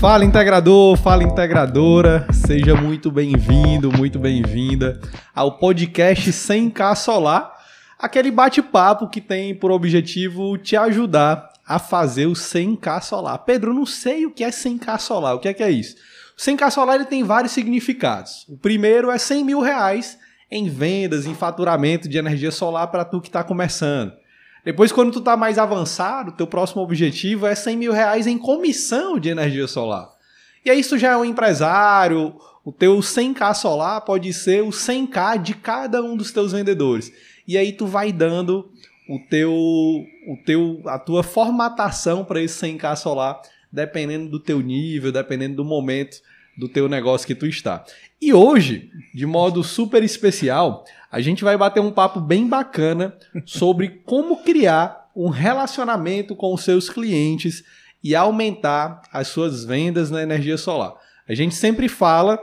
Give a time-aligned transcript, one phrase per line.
[0.00, 5.00] Fala integrador, fala integradora, seja muito bem-vindo, muito bem-vinda
[5.34, 7.52] ao podcast 100k Solar,
[7.98, 13.38] aquele bate-papo que tem por objetivo te ajudar a fazer o 100k Solar.
[13.38, 15.96] Pedro, não sei o que é 100k Solar, o que é que é isso?
[16.36, 18.46] O 100k Solar ele tem vários significados.
[18.48, 20.18] O primeiro é 100 mil reais
[20.50, 24.12] em vendas, em faturamento de energia solar para tu que está começando.
[24.68, 29.18] Depois, quando tu tá mais avançado, teu próximo objetivo é 100 mil reais em comissão
[29.18, 30.10] de energia solar.
[30.62, 35.40] E aí, isso já é um empresário, o teu 100k solar pode ser o 100k
[35.40, 37.10] de cada um dos teus vendedores.
[37.46, 38.70] E aí tu vai dando
[39.08, 43.40] o teu, o teu, a tua formatação para esse 100k solar,
[43.72, 46.18] dependendo do teu nível, dependendo do momento
[46.58, 47.82] do teu negócio que tu está.
[48.20, 53.16] E hoje, de modo super especial, a gente vai bater um papo bem bacana
[53.46, 57.64] sobre como criar um relacionamento com os seus clientes
[58.02, 60.94] e aumentar as suas vendas na energia solar.
[61.28, 62.38] A gente sempre fala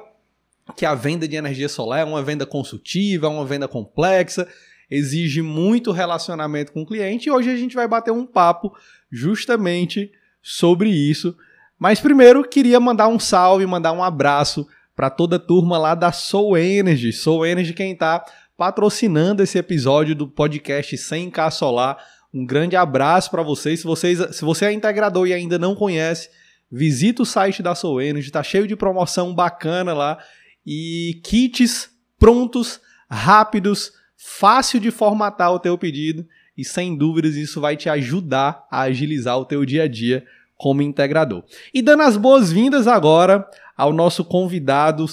[0.75, 4.48] que a venda de energia solar é uma venda consultiva, é uma venda complexa,
[4.90, 8.75] exige muito relacionamento com o cliente e hoje a gente vai bater um papo
[9.12, 11.35] justamente sobre isso.
[11.77, 16.12] Mas primeiro queria mandar um salve, mandar um abraço para toda a turma lá da
[16.12, 17.12] Soul Energy.
[17.12, 18.23] Soul Energy quem está
[18.57, 21.98] patrocinando esse episódio do podcast 100k Solar.
[22.34, 23.79] Um grande abraço para vocês.
[23.81, 24.35] Se, vocês.
[24.35, 26.29] se você é integrador e ainda não conhece,
[26.71, 30.17] visita o site da Soul Energy, tá cheio de promoção bacana lá
[30.65, 36.25] e kits prontos, rápidos, fácil de formatar o teu pedido
[36.57, 40.25] e sem dúvidas isso vai te ajudar a agilizar o teu dia a dia
[40.57, 41.43] como integrador.
[41.73, 45.05] E dando as boas-vindas agora ao nosso convidado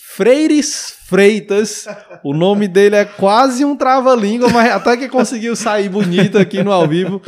[0.00, 1.86] Freires Freitas.
[2.22, 6.70] O nome dele é quase um trava-língua, mas até que conseguiu sair bonito aqui no
[6.70, 7.20] ao vivo.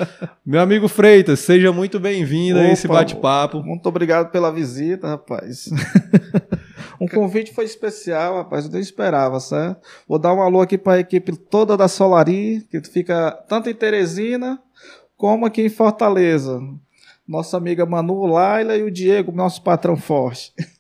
[0.47, 3.61] Meu amigo Freitas, seja muito bem-vindo a esse bate-papo.
[3.61, 5.69] Muito obrigado pela visita, rapaz.
[7.01, 9.85] um convite foi especial, rapaz, eu nem esperava, certo?
[10.09, 13.75] Vou dar um alô aqui para a equipe toda da Solari, que fica tanto em
[13.75, 14.61] Teresina
[15.17, 16.61] como aqui em Fortaleza.
[17.27, 20.53] Nossa amiga Manu Laila e o Diego, nosso patrão forte.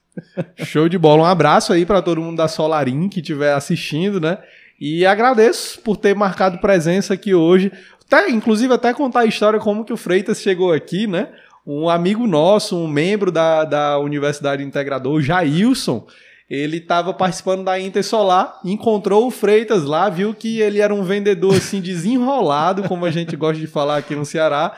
[0.65, 1.23] Show de bola.
[1.23, 4.39] Um abraço aí para todo mundo da Solarim que estiver assistindo, né?
[4.81, 7.71] E agradeço por ter marcado presença aqui hoje.
[8.07, 11.29] Até, inclusive, até contar a história como que o Freitas chegou aqui, né?
[11.67, 16.07] Um amigo nosso, um membro da, da Universidade Integrador, Jailson,
[16.51, 21.55] ele estava participando da Intersolar, encontrou o Freitas lá, viu que ele era um vendedor
[21.55, 24.77] assim desenrolado, como a gente gosta de falar aqui no Ceará,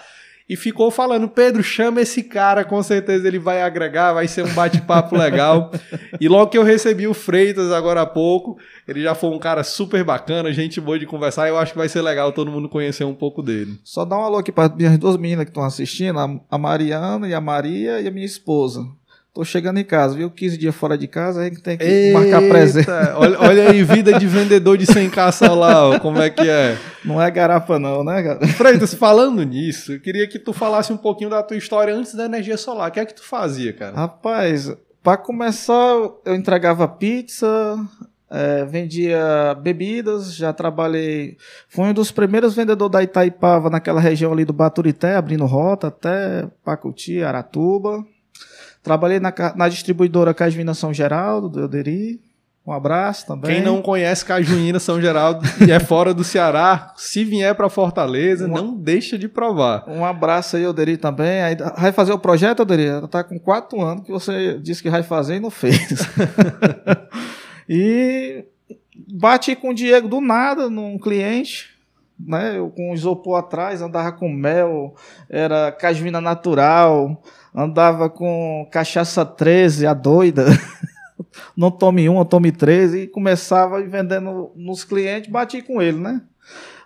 [0.53, 4.53] e ficou falando: Pedro, chama esse cara, com certeza ele vai agregar, vai ser um
[4.53, 5.73] bate-papo legal.
[6.21, 9.65] e logo que eu recebi o Freitas agora há pouco, ele já foi um cara
[9.65, 11.49] super bacana, gente boa de conversar.
[11.49, 13.81] Eu acho que vai ser legal todo mundo conhecer um pouco dele.
[13.83, 16.19] Só dá um alô aqui para minhas duas meninas que estão assistindo,
[16.51, 18.87] a Mariana e a Maria e a minha esposa.
[19.35, 20.31] Tô chegando em casa, viu?
[20.31, 23.15] 15 dias fora de casa, aí tem que Eita, marcar presença.
[23.17, 26.77] Olha, olha, aí, vida de vendedor de sem caça lá, como é que é?
[27.03, 28.47] Não é garapa não, né, cara?
[28.49, 32.27] Freitas, falando nisso, eu queria que tu falasse um pouquinho da tua história antes da
[32.27, 32.91] energia solar.
[32.91, 33.97] O que é que tu fazia, cara?
[33.97, 34.71] Rapaz,
[35.03, 35.95] para começar,
[36.27, 37.79] eu entregava pizza,
[38.31, 41.39] é, vendia bebidas, já trabalhei.
[41.69, 46.47] Fui um dos primeiros vendedores da Itaipava naquela região ali do Baturité, abrindo rota até
[46.63, 48.05] Pacuti, Aratuba.
[48.83, 52.21] Trabalhei na, na distribuidora Cajuína São Geraldo, do Euderi.
[52.67, 53.57] Um abraço também.
[53.57, 58.47] Quem não conhece Cajuína São Geraldo e é fora do Ceará, se vier para Fortaleza,
[58.47, 59.85] não deixa de provar.
[59.89, 61.43] Um abraço aí, Euderi, também.
[61.43, 63.07] Aí, vai fazer o projeto, Euderi?
[63.09, 66.07] Tá com quatro anos que você disse que vai fazer e não fez.
[67.69, 68.45] e
[69.09, 71.73] bati com o Diego do nada num cliente
[72.27, 72.57] né?
[72.57, 74.95] Eu com isopor atrás, andava com mel,
[75.29, 77.23] era cajuína natural,
[77.55, 80.47] andava com cachaça 13, a doida.
[81.57, 86.23] não tome um, tome 13, e começava vendendo nos clientes, bati com ele, né?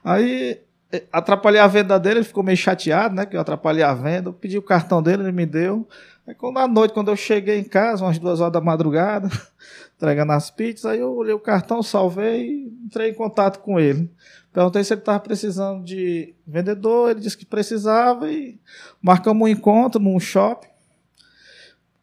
[0.05, 0.61] Aí
[0.93, 3.27] eh, atrapalhei a venda dele, ele ficou meio chateado, né?
[3.27, 5.87] Que eu atrapalhei a venda, pedi o cartão dele, ele me deu.
[6.27, 9.29] Aí quando à noite, quando eu cheguei em casa, umas duas horas da madrugada,
[9.97, 14.11] entregando as pizzas, aí eu olhei o cartão, salvei e entrei em contato com ele.
[14.53, 18.59] Perguntei se ele estava precisando de vendedor, ele disse que precisava e
[19.03, 20.69] marcamos um encontro num shopping.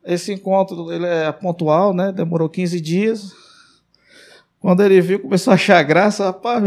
[0.03, 2.11] Esse encontro ele é pontual, né?
[2.11, 3.31] Demorou 15 dias.
[4.59, 6.63] Quando ele viu, começou a achar graça, rapaz.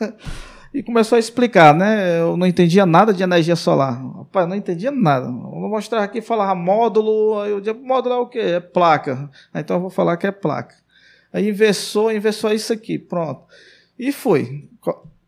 [0.74, 2.20] e começou a explicar, né?
[2.20, 4.04] Eu não entendia nada de energia solar.
[4.16, 5.30] Rapaz, não entendia nada.
[5.30, 7.38] Vou mostrar aqui, falava módulo.
[7.38, 8.40] Aí eu dizia, módulo é o quê?
[8.40, 9.30] É placa.
[9.54, 10.74] Então eu vou falar que é placa.
[11.32, 13.44] Aí inversou, inversou isso aqui, pronto.
[13.96, 14.68] E foi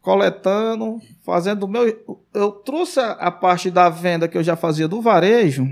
[0.03, 2.21] coletando, fazendo o meu.
[2.35, 5.69] Eu trouxe a, a, parte da venda que eu já fazia do varejo,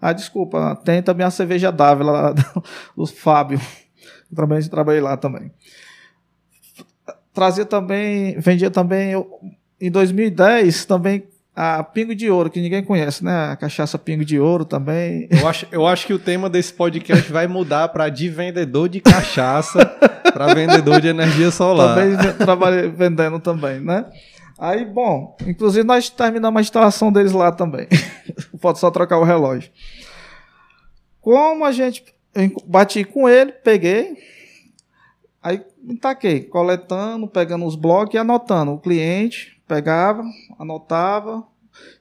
[0.00, 2.34] Ah, desculpa, tem também a cerveja Dávila lá
[2.96, 3.60] do Fábio.
[4.30, 5.52] Eu também trabalhei lá também.
[7.36, 9.28] Trazia também, vendia também, eu,
[9.78, 11.24] em 2010, também
[11.54, 13.50] a Pingo de Ouro, que ninguém conhece, né?
[13.50, 15.28] A cachaça Pingo de Ouro também.
[15.30, 19.02] Eu acho, eu acho que o tema desse podcast vai mudar para de vendedor de
[19.02, 19.84] cachaça
[20.32, 21.94] para vendedor de energia solar.
[21.94, 24.06] Também trabalhei vendendo também, né?
[24.58, 27.86] Aí, bom, inclusive nós terminamos a instalação deles lá também.
[28.62, 29.70] Pode só trocar o relógio.
[31.20, 32.02] Como a gente
[32.66, 34.16] bati com ele, peguei,
[35.42, 38.72] aí me taquei, coletando, pegando os blocos e anotando.
[38.72, 40.24] O cliente pegava,
[40.58, 41.46] anotava,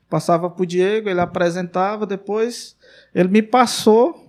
[0.10, 2.76] passava para o Diego, ele apresentava, depois
[3.14, 4.28] ele me passou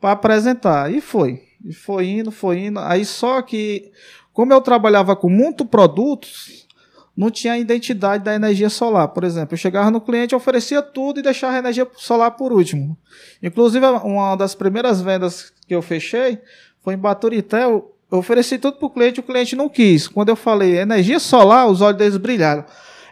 [0.00, 0.90] para apresentar.
[0.90, 1.42] E foi.
[1.62, 2.80] E foi indo, foi indo.
[2.80, 3.92] Aí só que,
[4.32, 6.66] como eu trabalhava com muito produtos,
[7.14, 9.08] não tinha a identidade da energia solar.
[9.08, 12.96] Por exemplo, eu chegava no cliente, oferecia tudo e deixava a energia solar por último.
[13.42, 16.40] Inclusive, uma das primeiras vendas que eu fechei
[16.82, 17.66] foi em Baturité.
[18.10, 20.08] Ofereci tudo para o cliente, o cliente não quis.
[20.08, 22.64] Quando eu falei energia solar, os olhos deles brilharam.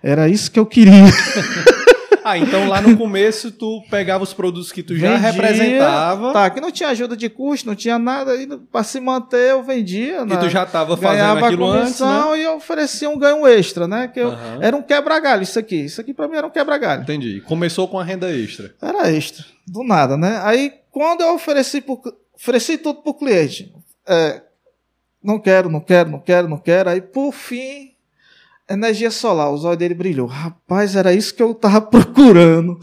[0.03, 0.93] Era isso que eu queria.
[2.29, 6.33] Ah, então lá no começo tu pegava os produtos que tu já vendia, representava.
[6.35, 8.33] Tá, que não tinha ajuda de custo, não tinha nada,
[8.71, 10.27] para se manter eu vendia.
[10.29, 12.39] E tu já estava fazendo aquilo antes, né?
[12.39, 14.09] e eu oferecia um ganho extra, né?
[14.09, 14.63] Que eu, uhum.
[14.63, 15.87] Era um quebra-galho isso aqui.
[15.87, 17.01] Isso aqui para mim era um quebra-galho.
[17.01, 17.41] Entendi.
[17.47, 18.75] Começou com a renda extra.
[18.83, 20.39] Era extra, do nada, né?
[20.45, 21.99] Aí quando eu ofereci, pro,
[22.35, 23.73] ofereci tudo pro cliente,
[24.07, 24.43] é,
[25.23, 27.93] não quero, não quero, não quero, não quero, aí por fim
[28.69, 30.27] energia solar, os olhos dele brilhou.
[30.27, 32.79] Rapaz, era isso que eu tava procurando.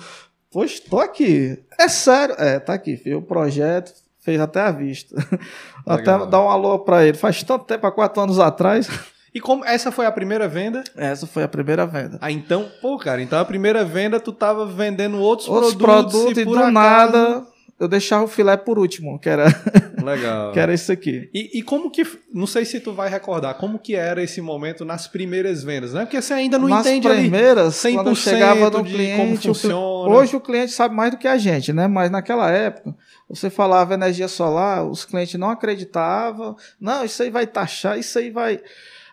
[0.51, 1.59] Pois tô aqui.
[1.79, 2.35] É sério.
[2.37, 5.15] É, tá aqui, fez o projeto, fez até a vista.
[5.85, 6.23] Legal.
[6.23, 7.17] Até dar um alô para ele.
[7.17, 8.87] Faz tanto tempo, há quatro anos atrás.
[9.35, 10.81] E como essa foi a primeira venda?
[10.95, 12.17] Essa foi a primeira venda.
[12.21, 16.37] Ah, então, pô, cara, então a primeira venda tu tava vendendo outros, outros produtos, produtos
[16.37, 16.71] e, e do acaso...
[16.71, 19.47] nada eu deixava o filé por último, que era
[20.01, 20.53] legal.
[20.53, 21.29] que era isso aqui.
[21.33, 24.85] E, e, como que, não sei se tu vai recordar, como que era esse momento
[24.85, 26.01] nas primeiras vendas, né?
[26.05, 30.15] Porque você ainda não nas entende primeiras, ali 100% quando chegava no cliente, como funciona.
[30.15, 31.85] Hoje o cliente sabe mais do que a gente, né?
[31.87, 32.95] Mas naquela época,
[33.29, 36.55] você falava energia solar, os clientes não acreditavam.
[36.79, 38.61] Não, isso aí vai taxar, isso aí vai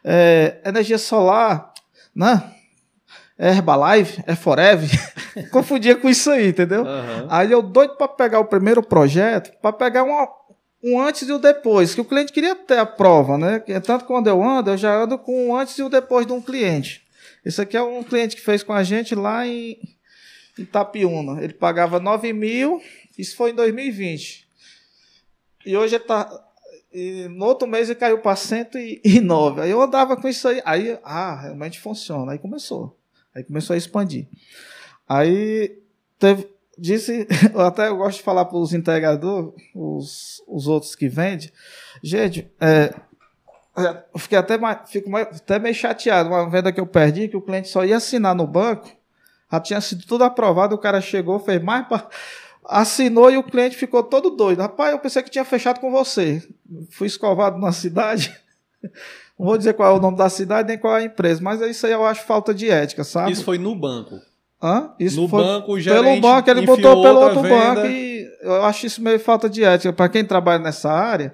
[0.05, 1.73] é, energia solar,
[2.15, 2.43] né?
[3.39, 4.89] É Herbalife, é Forever.
[5.51, 6.83] Confundia com isso aí, entendeu?
[6.83, 7.27] Uhum.
[7.29, 10.29] Aí eu doido para pegar o primeiro projeto, para pegar uma,
[10.83, 13.61] um antes e o depois, que o cliente queria ter a prova, né?
[13.85, 16.41] Tanto quando eu ando, eu já ando com o antes e o depois de um
[16.41, 17.03] cliente.
[17.45, 19.79] Esse aqui é um cliente que fez com a gente lá em
[20.59, 21.43] Itapiúna.
[21.43, 22.81] Ele pagava 9 mil,
[23.19, 24.47] isso foi em 2020.
[25.67, 26.31] E hoje ele tá.
[26.93, 29.63] E no outro mês ele caiu para 109.
[29.63, 30.61] Aí eu andava com isso aí.
[30.65, 32.33] Aí, ah, realmente funciona.
[32.33, 32.99] Aí começou.
[33.35, 34.27] Aí começou a expandir.
[35.09, 35.79] Aí
[36.19, 36.49] teve,
[36.79, 37.27] disse,
[37.57, 41.51] até eu gosto de falar para os integradores, os, os outros que vendem,
[42.03, 42.95] gente, é,
[43.77, 46.29] é, eu fiquei até, mais, fico até meio chateado.
[46.29, 48.89] Uma venda que eu perdi, que o cliente só ia assinar no banco,
[49.51, 51.87] já tinha sido tudo aprovado, o cara chegou, fez mais.
[51.87, 52.09] Pra,
[52.65, 54.61] assinou e o cliente ficou todo doido.
[54.61, 56.47] Rapaz, eu pensei que tinha fechado com você.
[56.91, 58.35] Fui escovado na cidade.
[59.39, 61.61] Não vou dizer qual é o nome da cidade nem qual é a empresa, mas
[61.61, 63.33] isso aí eu acho falta de ética, sabe?
[63.33, 64.21] Isso foi no banco.
[64.63, 64.91] Hã?
[64.99, 67.57] Isso no foi banco, o gerente pelo banco, ele botou pelo outro venda.
[67.57, 69.93] banco e eu acho isso meio falta de ética.
[69.93, 71.33] Para quem trabalha nessa área,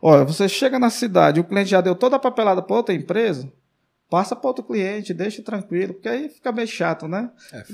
[0.00, 3.52] olha, você chega na cidade, o cliente já deu toda a papelada para outra empresa,
[4.08, 7.30] passa para outro cliente, deixa tranquilo, porque aí fica meio chato, né?
[7.52, 7.64] É.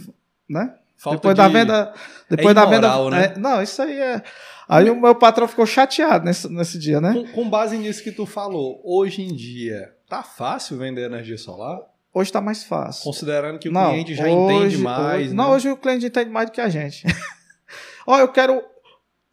[0.48, 0.74] Né?
[0.96, 1.42] Falta depois de...
[1.42, 1.92] da venda,
[2.28, 3.24] depois é da imoral, venda, né?
[3.26, 4.22] É, não, isso aí é
[4.68, 7.12] Aí o meu patrão ficou chateado nesse, nesse dia, né?
[7.12, 11.80] Com, com, base nisso que tu falou, hoje em dia, tá fácil vender energia solar?
[12.12, 13.04] Hoje tá mais fácil.
[13.04, 15.20] Considerando que o não, cliente já hoje, entende mais.
[15.20, 15.34] Hoje, né?
[15.34, 17.06] Não, hoje o cliente entende mais do que a gente.
[18.06, 18.62] ó, eu quero.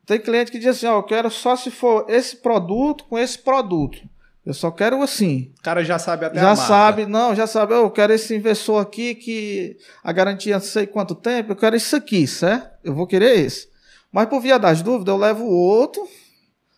[0.05, 3.39] Tem cliente que diz assim, ó, eu quero só se for esse produto com esse
[3.39, 3.99] produto.
[4.45, 5.53] Eu só quero assim.
[5.57, 7.73] O cara já sabe até já a Já sabe, não, já sabe.
[7.73, 11.53] Eu quero esse inversor aqui que a garantia não sei quanto tempo.
[11.53, 12.69] Eu quero isso aqui, certo?
[12.83, 13.69] Eu vou querer esse.
[14.13, 16.07] Mas por via das dúvidas, eu levo o outro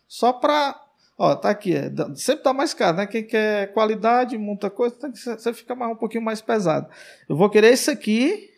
[0.08, 0.82] só para.
[1.18, 1.76] Ó, tá aqui.
[1.76, 3.06] É, sempre tá mais caro, né?
[3.06, 6.88] Quem quer qualidade, muita coisa, tem que fica mais, um pouquinho mais pesado.
[7.28, 8.50] Eu vou querer esse aqui.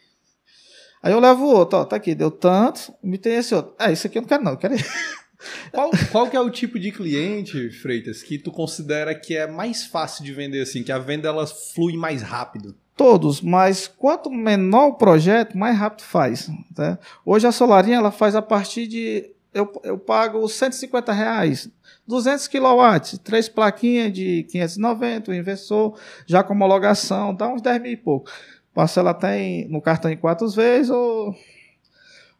[1.01, 3.75] Aí eu levo outro, ó, tá aqui, deu tanto, me tem esse outro.
[3.79, 4.75] É, esse aqui eu não quero, não, eu quero
[5.72, 9.86] Qual, qual que é o tipo de cliente, Freitas, que tu considera que é mais
[9.86, 12.75] fácil de vender assim, que a venda ela flui mais rápido?
[12.97, 16.49] Todos, mas quanto menor o projeto, mais rápido faz.
[16.73, 16.97] Tá?
[17.23, 19.29] Hoje a Solarinha ela faz a partir de.
[19.53, 21.69] Eu, eu pago 150 reais,
[22.07, 27.91] 200 kW, três plaquinhas de 590, o inversor, já com homologação, dá uns 10 mil
[27.91, 28.29] e pouco.
[28.73, 31.35] Parcela tem no cartão em quatro vezes ou,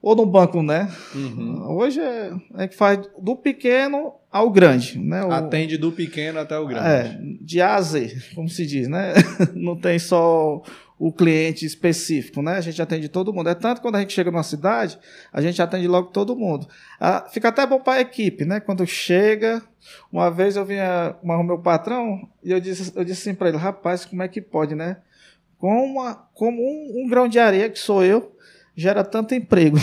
[0.07, 0.89] ou no banco, né?
[1.13, 1.75] Uhum.
[1.75, 5.21] Hoje é, é que faz do pequeno ao grande, né?
[5.25, 6.87] O, Atende do pequeno até o grande.
[6.87, 9.13] é, de A a Z, como se diz, né?
[9.53, 10.63] Não tem só
[10.97, 12.53] o cliente específico, né?
[12.53, 13.49] A gente atende todo mundo.
[13.49, 14.97] É tanto quando a gente chega numa cidade,
[15.31, 16.69] a gente atende logo todo mundo.
[16.97, 18.61] Ah, fica até bom para a equipe, né?
[18.61, 19.61] Quando chega,
[20.09, 23.49] uma vez eu vinha com o meu patrão e eu disse, eu disse assim para
[23.49, 24.97] ele, rapaz, como é que pode, né?
[25.57, 28.37] Com uma, como um, um grão de areia que sou eu,
[28.77, 29.77] gera tanto emprego.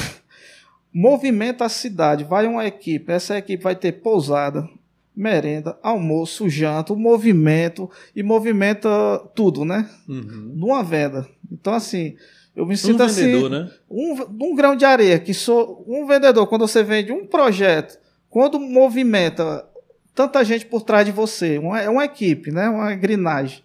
[0.94, 4.68] Movimenta a cidade, vai uma equipe, essa equipe vai ter pousada,
[5.14, 8.88] merenda, almoço, janta, movimento e movimenta
[9.34, 9.90] tudo, né?
[10.08, 10.52] Uhum.
[10.54, 11.28] Numa venda.
[11.50, 12.16] Então, assim,
[12.54, 13.26] eu me Um sinto assim.
[13.26, 13.70] vendedor, né?
[13.90, 17.98] Um, um grão de areia, que sou um vendedor, quando você vende um projeto,
[18.30, 19.68] quando movimenta
[20.14, 22.68] tanta gente por trás de você, uma, é uma equipe, né?
[22.68, 23.62] uma engrenagem.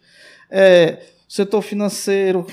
[0.49, 2.47] É, setor financeiro,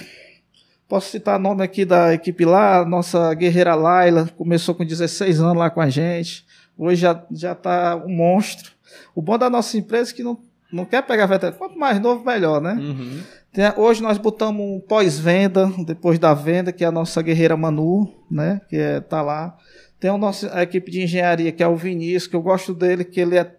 [0.88, 5.70] posso citar nome aqui da equipe lá, nossa guerreira Laila, começou com 16 anos lá
[5.70, 6.44] com a gente,
[6.76, 8.72] hoje já já está um monstro.
[9.14, 10.38] O bom da nossa empresa é que não,
[10.72, 12.74] não quer pegar veterano, quanto mais novo, melhor, né?
[12.74, 13.20] Uhum.
[13.52, 18.12] Tem- hoje nós botamos um pós-venda, depois da venda, que é a nossa guerreira Manu,
[18.30, 18.60] né?
[18.68, 19.56] Que é, tá lá.
[19.98, 23.04] Tem a nossa a equipe de engenharia, que é o Vinícius, que eu gosto dele,
[23.04, 23.50] que ele é.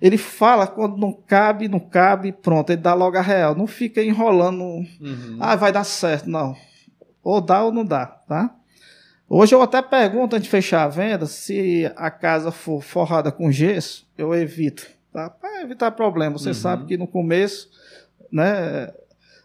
[0.00, 3.54] Ele fala quando não cabe, não cabe, pronto, ele dá logo a real.
[3.54, 4.62] Não fica enrolando.
[4.62, 5.36] Uhum.
[5.40, 6.54] Ah, vai dar certo, não.
[7.22, 8.54] Ou dá ou não dá, tá?
[9.28, 13.50] Hoje eu até pergunto antes de fechar a venda, se a casa for forrada com
[13.50, 15.30] gesso, eu evito, tá?
[15.30, 16.36] Para evitar problema.
[16.38, 16.54] Você Uhum.
[16.54, 17.70] sabe que no começo,
[18.30, 18.92] né,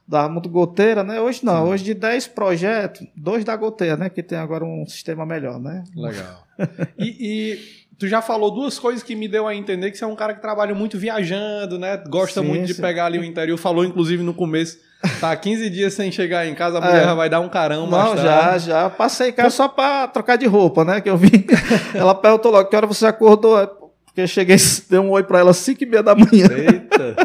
[0.06, 1.22] dá muito goteira, né?
[1.22, 4.10] Hoje não, hoje de 10 projetos, dois dá goteira, né?
[4.10, 5.84] Que tem agora um sistema melhor, né?
[5.96, 6.44] Legal.
[7.00, 7.08] E,
[7.56, 7.60] e
[8.00, 10.34] tu já falou duas coisas que me deu a entender que você é um cara
[10.34, 12.02] que trabalha muito viajando, né?
[12.08, 12.82] Gosta Sim, muito de sim.
[12.82, 13.58] pegar ali o interior.
[13.58, 14.78] Falou, inclusive, no começo.
[15.22, 17.14] Tá 15 dias sem chegar em casa, a mulher É.
[17.14, 18.90] vai dar um carão Não, já, já.
[18.90, 21.00] Passei em casa só pra trocar de roupa, né?
[21.02, 21.46] Que eu vim.
[21.94, 23.58] Ela perguntou logo, que hora você acordou?
[24.06, 24.58] Porque eu cheguei,
[24.90, 26.48] dei um oi pra ela às 5 e meia da manhã.
[26.52, 27.16] Eita.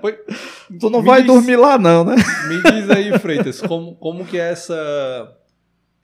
[0.00, 0.16] Pois,
[0.80, 2.16] Tu não me vai diz- dormir lá não, né?
[2.48, 5.28] Me diz aí, Freitas, como, como que é essa...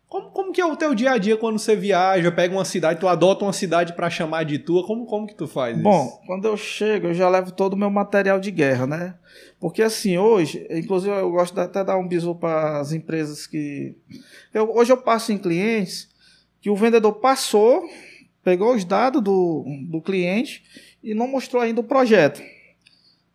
[0.09, 2.99] Como, como que é o teu dia a dia quando você viaja, pega uma cidade,
[2.99, 5.83] tu adota uma cidade pra chamar de tua, como, como que tu faz isso?
[5.85, 9.15] Bom, quando eu chego, eu já levo todo o meu material de guerra, né?
[9.61, 13.95] Porque assim, hoje, inclusive eu gosto de até dar um bisu para as empresas que.
[14.55, 16.09] Eu, hoje eu passo em clientes
[16.63, 17.83] que o vendedor passou,
[18.43, 20.65] pegou os dados do, do cliente
[21.05, 22.41] e não mostrou ainda o projeto.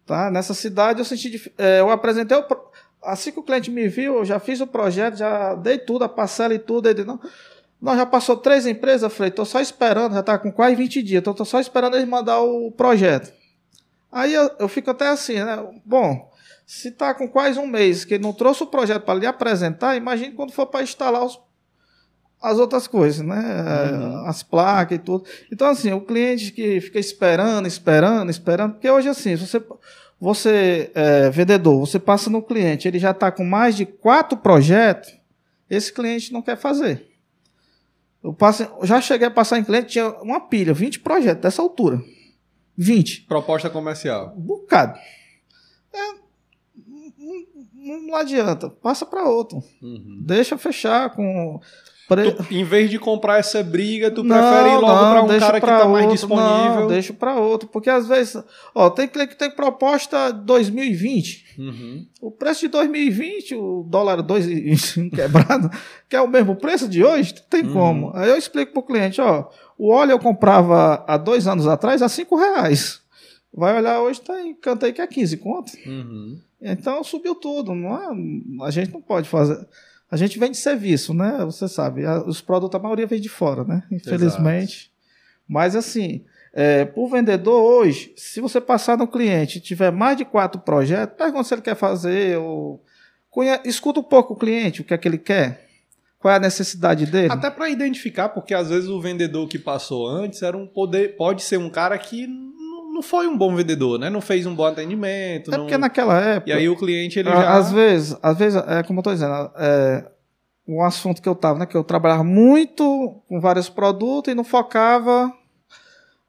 [0.08, 0.32] Tá?
[0.32, 1.52] Nessa cidade eu senti.
[1.58, 2.44] eh, eu apresentei o.
[2.44, 2.73] pro-
[3.04, 6.10] Assim que o cliente me viu, eu já fiz o projeto, já dei tudo, a
[6.10, 6.90] parcela e tudo.
[6.90, 7.20] Ele não.
[7.82, 11.04] Não, já passou três empresas, eu falei, tô só esperando, já tá com quase 20
[11.04, 13.34] dias, então tô só esperando eles mandar o projeto.
[14.10, 15.62] Aí eu, eu fico até assim, né?
[15.84, 16.32] Bom,
[16.66, 19.98] se tá com quase um mês que ele não trouxe o projeto para lhe apresentar,
[19.98, 21.38] imagine quando for para instalar os-
[22.42, 23.36] as outras coisas, né?
[23.92, 24.28] Uhum.
[24.28, 25.26] As placas e tudo.
[25.52, 29.62] Então, assim, o cliente que fica esperando, esperando, esperando, porque hoje, assim, se você,
[30.24, 35.14] você é vendedor, você passa no cliente, ele já está com mais de quatro projetos,
[35.70, 37.06] esse cliente não quer fazer.
[38.24, 41.62] Eu, passo, eu já cheguei a passar em cliente, tinha uma pilha, 20 projetos dessa
[41.62, 42.02] altura.
[42.78, 43.24] 20.
[43.24, 44.34] Proposta comercial.
[44.38, 44.98] Um bocado.
[45.94, 45.98] É,
[46.88, 48.70] não, não- não adianta.
[48.70, 49.62] Passa para outro.
[49.82, 50.22] Uhum.
[50.26, 51.60] Deixa fechar com.
[52.16, 55.40] Pre- Tu, em vez de comprar essa briga, tu Não, prefere ir logo pra um
[55.40, 56.12] cara que tá mais outro.
[56.12, 56.80] disponível.
[56.82, 57.68] Não, deixa para outro.
[57.70, 58.42] Porque às vezes.
[58.76, 61.44] Ó, tem cliente que tem proposta 2020.
[61.58, 62.06] Uhum.
[62.22, 65.70] O preço de 2020, o dólar 2,21 quebrado,
[66.10, 67.74] que é o mesmo preço de hoje, não tem Uhum.
[67.74, 68.12] como.
[68.16, 72.10] Aí eu explico pro cliente, ó, o óleo eu comprava há dois anos atrás a
[72.10, 73.02] 5 reais.
[73.56, 75.72] Vai olhar hoje, tá em canto aí que é 15 conto.
[75.86, 76.40] Uhum.
[76.60, 78.66] Então subiu tudo, não é?
[78.66, 79.60] A gente não pode fazer.
[80.14, 81.40] A gente vende serviço, né?
[81.46, 83.82] Você sabe, a- os produtos a maioria vem de fora, né?
[83.92, 84.92] Infelizmente.
[85.48, 90.24] Mas assim, é, por vendedor hoje, se você passar no cliente e tiver mais de
[90.24, 92.80] quatro projetos, pergunta se ele quer fazer ou
[93.32, 95.68] conhe- escuta um pouco o cliente, o que é que ele quer,
[96.20, 97.32] qual é a necessidade dele.
[97.34, 101.42] Até pra identificar, porque às vezes o vendedor que passou antes era um poder, pode
[101.42, 102.28] ser um cara que
[102.94, 104.10] não foi um bom vendedor, né?
[104.10, 105.52] Não fez um bom atendimento.
[105.54, 106.52] é não- porque naquela época.
[106.52, 109.12] E aí o cliente ele À- já Às vezes, às vezes, é como eu tô
[109.14, 110.10] dizendo, é,
[110.68, 111.66] um assunto que eu tava, né?
[111.66, 115.34] Que eu trabalhava muito com vários produtos e não focava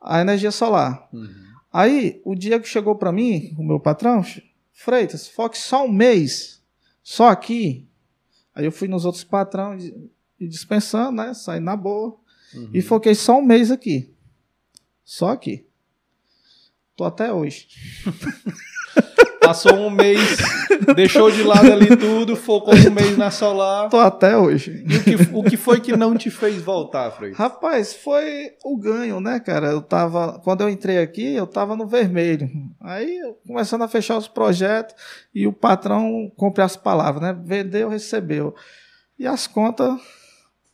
[0.00, 1.08] a energia solar.
[1.12, 1.28] Uhum.
[1.72, 4.22] Aí, o Diego chegou para mim, o meu patrão,
[4.72, 6.60] Freitas, foque só um mês,
[7.02, 7.86] só aqui.
[8.54, 11.32] Aí eu fui nos outros patrões e- e dispensando, né?
[11.34, 12.16] Saí na boa.
[12.54, 12.70] Uhum.
[12.74, 14.12] E foquei só um mês aqui.
[15.04, 15.66] Só aqui.
[16.96, 17.66] Tô até hoje.
[19.44, 20.38] Passou um mês,
[20.96, 23.90] deixou de lado ali tudo, focou um mês na solar.
[23.90, 24.82] Tô até hoje.
[24.88, 27.32] E o que, o que foi que não te fez voltar, Frei?
[27.32, 29.66] Rapaz, foi o ganho, né, cara?
[29.66, 30.40] Eu tava.
[30.42, 32.48] Quando eu entrei aqui, eu tava no vermelho.
[32.80, 34.94] Aí, começando a fechar os projetos
[35.34, 37.38] e o patrão cumpre as palavras, né?
[37.44, 38.54] Vendeu, recebeu.
[39.18, 40.00] E as contas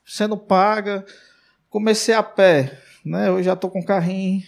[0.05, 1.03] sendo pagas.
[1.69, 3.29] Comecei a pé, né?
[3.29, 4.43] Eu já tô com carrinho.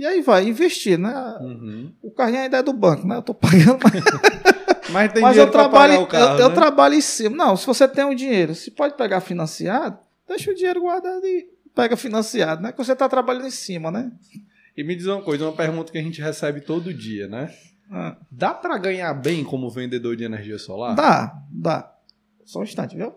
[0.00, 1.12] E aí vai, investir, né?
[1.42, 1.92] Uhum.
[2.00, 3.16] O carrinho ainda é do banco, né?
[3.16, 3.78] Eu tô pagando.
[4.90, 6.54] Mas tem Mas eu trabalho, carro, eu, eu né?
[6.54, 7.36] trabalho em cima.
[7.36, 11.46] Não, se você tem o dinheiro, se pode pegar financiado, deixa o dinheiro guardado e
[11.74, 12.72] pega financiado, né?
[12.72, 14.10] Que você tá trabalhando em cima, né?
[14.74, 17.54] E me diz uma coisa, uma pergunta que a gente recebe todo dia, né?
[17.92, 20.94] Ah, Dá pra ganhar bem como vendedor de energia solar?
[20.94, 21.92] Dá, dá.
[22.46, 23.12] Só um instante, viu?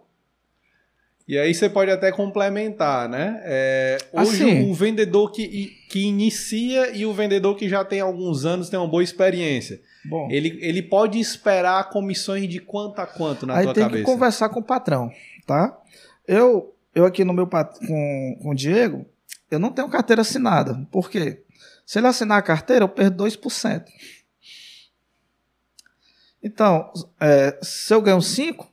[1.26, 3.42] E aí você pode até complementar, né?
[3.46, 4.70] É, hoje Assim.
[4.70, 8.88] o vendedor que, que inicia e o vendedor que já tem alguns anos tem uma
[8.88, 9.82] boa experiência.
[10.04, 14.04] Bom, Ele, ele pode esperar comissões de quanto a quanto na aí tua tem cabeça?
[14.04, 15.10] que conversar com o patrão,
[15.48, 15.80] tá?
[16.28, 19.06] Eu, eu aqui no meu com, com o Diego,
[19.50, 20.86] eu não tenho carteira assinada.
[20.92, 21.42] Por quê?
[21.86, 23.86] Se ele assinar a carteira, eu perdo 2%.
[26.42, 28.70] Então, é, se eu ganho 5,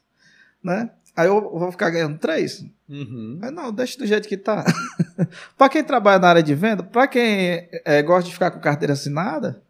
[0.64, 0.90] né?
[1.16, 2.64] Aí eu vou ficar ganhando 3.
[2.88, 3.38] Uhum.
[3.40, 4.64] Mas não, deixa do jeito que tá.
[5.56, 8.94] para quem trabalha na área de venda, para quem é, gosta de ficar com carteira
[8.94, 9.62] assinada,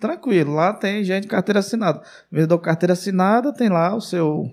[0.00, 2.02] tranquilo, lá tem gente com carteira assinada.
[2.30, 4.52] Vendedor com carteira assinada tem lá o seu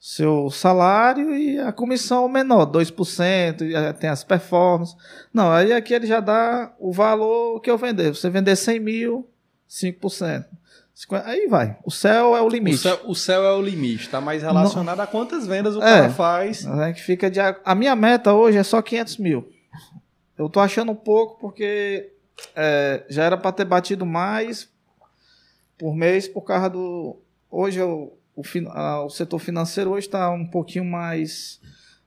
[0.00, 4.96] seu salário e a comissão menor, 2%, e aí tem as performances.
[5.32, 8.14] Não, aí aqui ele já dá o valor que eu vender.
[8.14, 9.28] Você vender 100 mil,
[9.68, 10.46] 5%.
[10.94, 11.76] 50, aí vai.
[11.84, 12.78] O céu é o O limite.
[12.78, 15.82] céu, o céu é o limite, tá mais relacionado a quantas vendas o É.
[16.00, 16.66] cara faz.
[16.66, 19.48] É que fica de, a minha meta hoje é só 500 mil.
[20.36, 22.12] Eu tô achando um pouco porque
[22.54, 24.68] é, já era para ter batido mais
[25.78, 27.16] por mês por causa do.
[27.50, 31.60] Hoje eu- o, fin- a- o setor financeiro hoje está um pouquinho mais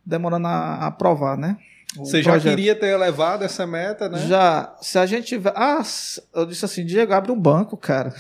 [0.06, 1.58] demorando a aprovar, né?
[1.98, 2.50] Você já projeto.
[2.56, 4.20] queria ter elevado essa meta, né?
[4.28, 5.54] Já, se a gente tiver.
[5.56, 5.82] Ah,
[6.36, 8.14] eu disse assim, Diego, abre um banco, cara.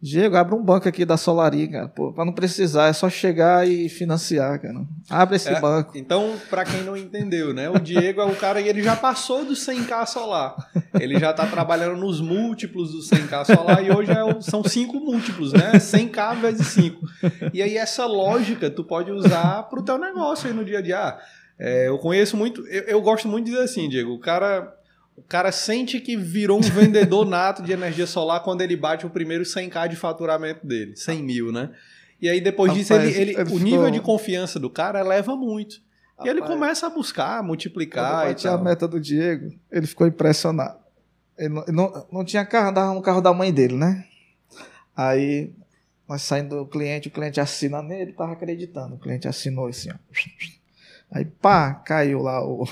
[0.00, 1.88] Diego, abre um banco aqui da Solaria, cara.
[1.88, 4.84] Pô, pra não precisar, é só chegar e financiar, cara.
[5.08, 5.96] Abre esse É, banco.
[5.96, 7.68] Então, pra quem não entendeu, né?
[7.70, 10.54] O Diego é o cara e ele já passou do 100k solar.
[11.00, 15.00] Ele já tá trabalhando nos múltiplos do 100k solar e hoje é o- são cinco
[15.00, 15.72] múltiplos, né?
[15.80, 17.00] 100k vezes 5.
[17.54, 20.98] E aí essa lógica tu pode usar pro teu negócio aí no dia a dia.
[21.00, 21.18] Ah,
[21.58, 24.72] é, eu conheço muito, eu, eu gosto muito de dizer assim, Diego, o cara
[25.16, 29.10] o cara sente que virou um vendedor nato de energia solar quando ele bate o
[29.10, 31.70] primeiro 100k de faturamento dele, 100 mil, né?
[32.20, 35.76] E aí depois disso ele, Rapaz, ele- o nível de confiança do cara eleva muito.
[36.24, 38.64] E ele Rapaz, começa a buscar, Quando multiplicar eu e bati a tal.
[38.64, 40.78] meta do Diego, ele ficou impressionado.
[41.38, 44.04] Ele não, ele não, não tinha carro, andava no carro da mãe dele, né?
[44.96, 45.52] Aí,
[46.08, 48.94] nós saindo do cliente, o cliente assina nele, tava acreditando.
[48.94, 49.94] O cliente assinou assim, ó.
[51.10, 52.66] Aí, pá, caiu lá o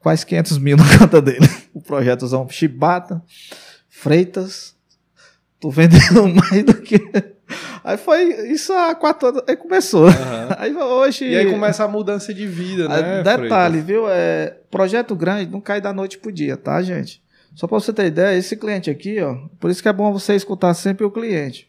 [0.00, 1.48] quase 500 mil na conta dele.
[1.74, 3.22] O projetozão Chibata,
[3.88, 4.76] Freitas,
[5.60, 6.98] tô vendendo mais do que...
[7.82, 10.08] Aí foi, isso há quatro anos, aí começou.
[10.08, 10.56] Aham.
[10.58, 11.24] Aí hoje...
[11.24, 13.22] E aí começa a mudança de vida, Ah, né?
[13.22, 14.04] Detalhe, viu?
[14.08, 17.22] É, projeto grande não cai da noite pro dia, tá, gente?
[17.54, 20.34] Só para você ter ideia, esse cliente aqui, ó, por isso que é bom você
[20.34, 21.68] escutar sempre o cliente.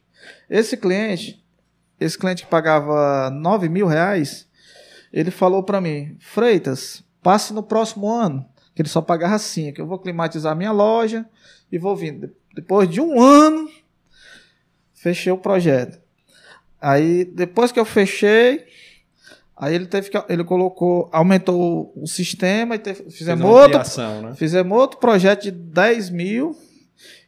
[0.50, 1.42] Esse cliente,
[2.00, 4.46] esse cliente que pagava 9 mil reais,
[5.12, 8.46] ele falou para mim, Freitas, passe no próximo ano,
[8.76, 11.26] que ele só pagava 5, que eu vou climatizar minha loja
[11.72, 12.32] e vou vindo.
[12.54, 13.70] Depois de um ano,
[14.94, 16.00] fechei o projeto.
[16.82, 18.66] Aí, depois que eu fechei,
[19.56, 24.36] aí ele teve que, ele colocou, aumentou o sistema e teve, fizemos outro, ampliação, né?
[24.36, 26.58] fizemos outro projeto de 10 mil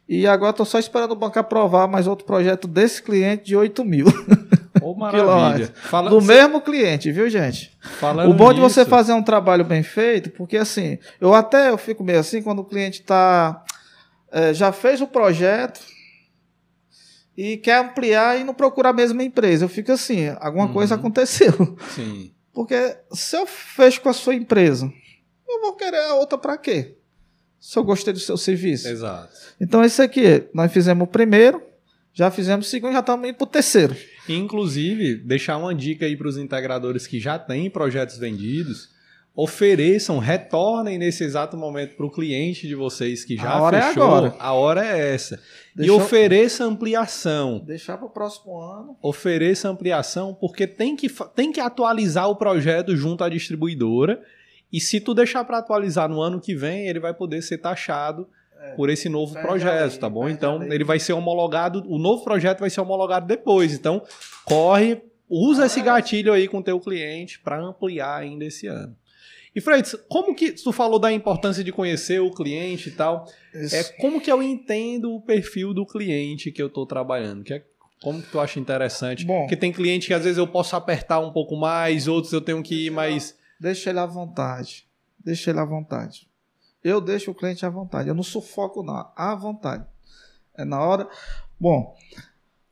[0.08, 3.84] e agora estou só esperando o banco aprovar mais outro projeto desse cliente de 8
[3.84, 4.06] mil.
[4.82, 5.72] Ô, maravilha.
[5.74, 7.76] Fala, Do mesmo cliente, viu, gente?
[7.98, 11.70] falando o bom de você nisso, fazer um trabalho bem feito, porque assim, eu até
[11.70, 13.64] eu fico meio assim quando o cliente tá,
[14.30, 15.80] eh, já fez o projeto
[17.36, 19.64] e quer ampliar e não procura a mesma empresa.
[19.64, 20.72] Eu fico assim, alguma Uhum.
[20.72, 21.52] coisa aconteceu.
[21.94, 22.32] Sim.
[22.52, 24.92] Porque se eu fecho com a sua empresa,
[25.48, 26.96] eu vou querer a outra para quê?
[27.58, 28.88] Se eu gostei do seu serviço.
[28.88, 29.32] Exato.
[29.60, 31.62] Então, esse aqui, nós fizemos o primeiro,
[32.12, 33.96] já fizemos o segundo, já estamos indo para o terceiro.
[34.28, 38.90] Inclusive, deixar uma dica aí para os integradores que já têm projetos vendidos,
[39.34, 43.82] ofereçam, retornem nesse exato momento para o cliente de vocês que já A hora é
[43.88, 44.02] fechou.
[44.02, 44.34] agora.
[44.38, 45.40] A hora é essa.
[45.74, 47.58] Deixa e eu- ofereça ampliação.
[47.64, 48.96] Deixar para o próximo ano.
[49.02, 54.22] Ofereça ampliação porque tem que, tem que atualizar o projeto junto à distribuidora.
[54.70, 58.28] E se tu deixar para atualizar no ano que vem, ele vai poder ser taxado
[58.76, 60.22] por esse novo Perde projeto, tá bom?
[60.22, 63.72] perde Então, ele vai ser homologado, o novo projeto vai ser homologado depois.
[63.74, 64.02] Então,
[64.44, 65.82] corre, usa Ah, esse é.
[65.82, 68.96] gatilho aí com o teu cliente para ampliar ainda esse ano.
[69.54, 73.26] E Freitas, como que tu falou da importância de conhecer o cliente e tal?
[73.54, 73.76] Isso.
[73.76, 77.44] É como que eu entendo o perfil do cliente que eu estou trabalhando?
[77.44, 77.62] Que é,
[78.02, 79.26] como que tu acha interessante?
[79.26, 79.40] Bom.
[79.40, 82.62] Porque tem cliente que às vezes eu posso apertar um pouco mais, outros eu tenho
[82.62, 83.36] que ir mais.
[83.60, 84.86] Deixa ele à vontade.
[85.22, 86.26] Deixa ele à vontade.
[86.82, 88.08] Eu deixo o cliente à vontade.
[88.08, 89.10] Eu não sufoco, não.
[89.16, 89.84] À vontade.
[90.56, 91.08] É na hora.
[91.58, 91.94] Bom,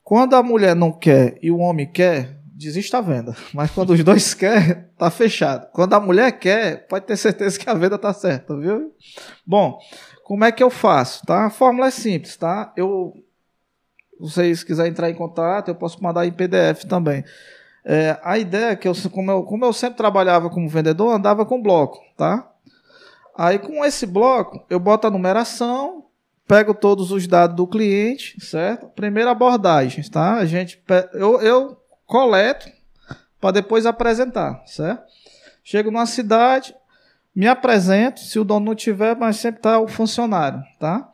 [0.02, 3.34] quando a mulher não quer e o homem quer, desiste a venda.
[3.54, 5.68] Mas quando os dois querem, tá fechado.
[5.72, 8.92] Quando a mulher quer, pode ter certeza que a venda tá certa, viu?
[9.46, 9.78] Bom,
[10.24, 11.24] como é que eu faço?
[11.24, 11.46] Tá?
[11.46, 12.72] A fórmula é simples, tá?
[12.76, 13.14] Eu,
[14.18, 17.24] vocês quiserem entrar em contato, eu posso mandar em PDF também.
[17.84, 21.46] É, a ideia é que eu, como eu, como eu sempre trabalhava como vendedor, andava
[21.46, 22.49] com bloco, tá?
[23.36, 26.04] Aí com esse bloco, eu boto a numeração,
[26.46, 28.88] pego todos os dados do cliente, certo?
[28.88, 30.34] Primeira abordagem, tá?
[30.34, 30.82] A gente,
[31.14, 32.68] eu, eu coleto
[33.40, 35.04] para depois apresentar, certo?
[35.62, 36.74] Chego numa cidade,
[37.34, 41.08] me apresento, se o dono não tiver, mas sempre tá o funcionário, tá?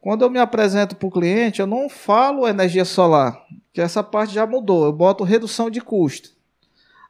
[0.00, 3.38] Quando eu me apresento para o cliente, eu não falo energia solar,
[3.72, 4.86] que essa parte já mudou.
[4.86, 6.30] Eu boto redução de custo.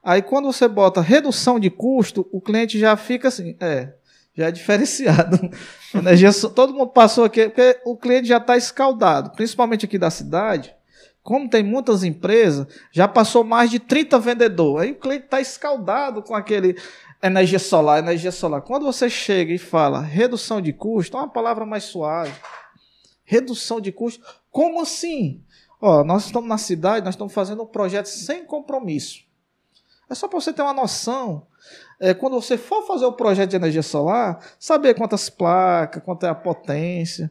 [0.02, 3.92] Aí quando você bota redução de custo, o cliente já fica assim, é,
[4.40, 5.38] já é diferenciado.
[5.94, 10.74] Energia, todo mundo passou aqui, porque o cliente já está escaldado, principalmente aqui da cidade.
[11.22, 14.82] Como tem muitas empresas, já passou mais de 30 vendedores.
[14.82, 16.76] Aí o cliente está escaldado com aquele
[17.22, 18.62] energia solar, energia solar.
[18.62, 22.32] Quando você chega e fala redução de custo, é uma palavra mais suave.
[23.22, 24.24] Redução de custo.
[24.50, 25.44] Como assim?
[25.80, 29.20] Ó, nós estamos na cidade, nós estamos fazendo um projeto sem compromisso.
[30.08, 31.46] É só para você ter uma noção.
[32.00, 36.30] É, quando você for fazer o projeto de energia solar, saber quantas placas, quanto é
[36.30, 37.30] a potência.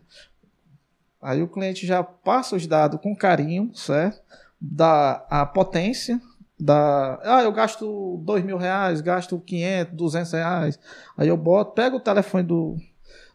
[1.20, 4.22] Aí o cliente já passa os dados com carinho, certo?
[4.62, 6.22] Da a potência,
[6.60, 10.80] da ah, eu gasto dois mil reais, gasto 500, 200 reais.
[11.18, 12.78] Aí eu boto, pego o telefone do,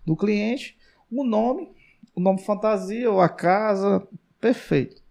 [0.06, 0.78] do cliente,
[1.10, 1.68] o nome,
[2.14, 4.06] o nome fantasia ou a casa,
[4.40, 5.02] perfeito.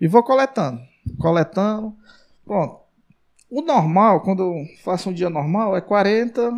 [0.00, 0.80] E vou coletando,
[1.20, 1.94] coletando.
[2.44, 2.81] Pronto.
[3.54, 6.50] O normal, quando eu faço um dia normal, é 40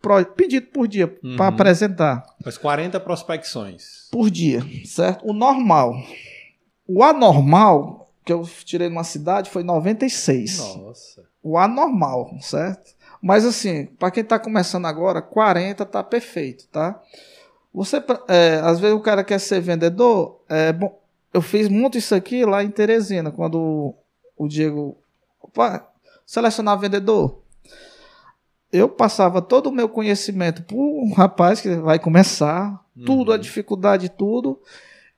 [0.00, 1.36] pro- pedido por dia Uhum.
[1.36, 4.08] para apresentar Mas 40 prospecções.
[4.10, 5.26] por dia, certo?
[5.26, 5.94] O normal.
[6.86, 10.58] O anormal, que eu tirei numa cidade, foi 96.
[10.58, 11.24] Nossa.
[11.42, 12.94] O anormal, certo?
[13.22, 17.00] Mas assim, para quem está começando agora, 40 tá perfeito, tá?
[17.72, 17.96] Você,
[18.28, 20.98] é, às vezes o cara quer ser vendedor, é bom.
[21.32, 23.94] Eu fiz muito isso aqui lá em Teresina, quando
[24.36, 24.96] o Diego
[25.56, 25.88] opa,
[26.26, 27.42] selecionava vendedor.
[28.72, 33.40] Eu passava todo o meu conhecimento para um rapaz que vai começar, tudo, a Uhum.
[33.40, 34.60] dificuldade, tudo,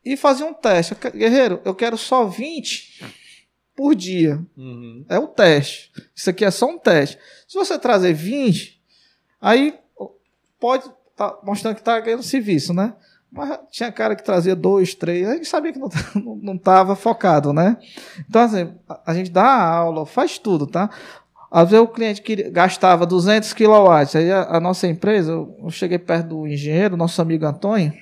[0.04, 0.94] e fazia um teste.
[1.14, 3.04] Guerreiro, eu quero só 20
[3.74, 4.44] por dia.
[4.56, 5.04] Uhum.
[5.08, 5.92] É o teste.
[6.14, 7.18] Isso aqui é só um teste.
[7.46, 8.80] Se você trazer 20,
[9.40, 9.78] aí
[10.60, 12.94] pode estar mostrando que está ganhando serviço, né?
[13.30, 16.96] Mas tinha cara que trazia dois, três, a gente sabia que não não- não estava
[16.96, 17.76] focado, né?
[18.28, 18.72] Então, assim,
[19.06, 20.90] a, gente dá aula, faz tudo, tá?
[21.50, 25.98] Às vezes o cliente queria, gastava 200 kW, aí a, a nossa empresa, eu, cheguei
[25.98, 27.92] perto do engenheiro, nosso amigo Antônio,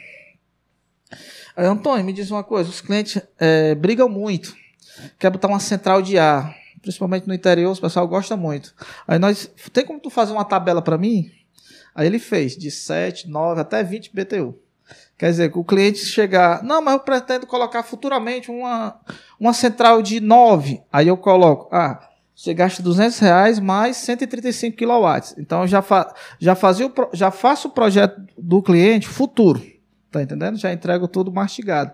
[1.56, 4.54] aí, Antônio, me diz uma coisa, os clientes eh, brigam muito,
[5.18, 8.74] quer botar uma central de ar, principalmente no interior, o pessoal gosta muito.
[9.06, 11.30] Aí nós, tem como tu fazer uma tabela para mim?
[11.94, 14.58] Aí ele fez de 7, 9 até 20 BTU.
[15.18, 18.96] Quer dizer, que o cliente chegar, não, mas eu pretendo colocar futuramente uma,
[19.40, 20.82] uma central de 9.
[20.92, 21.98] Aí eu coloco, ah,
[22.34, 25.34] você gasta 200 reais mais 135 kW.
[25.38, 29.62] Então eu já, fa já, fazia o pro- já faço o projeto do cliente futuro.
[30.12, 30.58] Tá entendendo?
[30.58, 31.92] Já entrego tudo mastigado.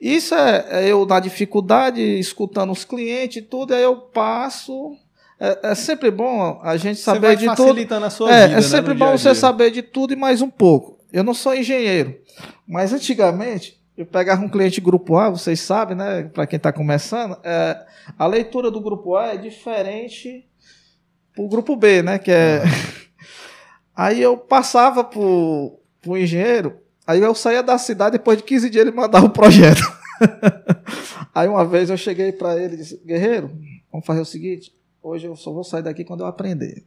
[0.00, 4.96] Isso é, é eu na dificuldade, escutando os clientes e tudo, aí eu passo.
[5.38, 8.04] É, é sempre bom a gente saber de tudo.
[8.04, 9.34] a sua É, vida, é né, sempre no bom dia a você dia.
[9.34, 11.01] saber de tudo e mais um pouco.
[11.12, 12.18] Eu não sou engenheiro,
[12.66, 16.24] mas antigamente eu pegava um cliente grupo A, vocês sabem, né?
[16.24, 17.86] Para quem está começando, é,
[18.18, 20.48] a leitura do grupo A é diferente
[21.34, 22.18] pro grupo B, né?
[22.18, 22.62] Que é.
[23.94, 28.86] Aí eu passava pro, pro engenheiro, aí eu saía da cidade depois de 15 dias
[28.86, 29.82] ele mandava o projeto.
[31.34, 33.50] aí uma vez eu cheguei para ele e disse: Guerreiro,
[33.90, 36.86] vamos fazer o seguinte, hoje eu só vou sair daqui quando eu aprender.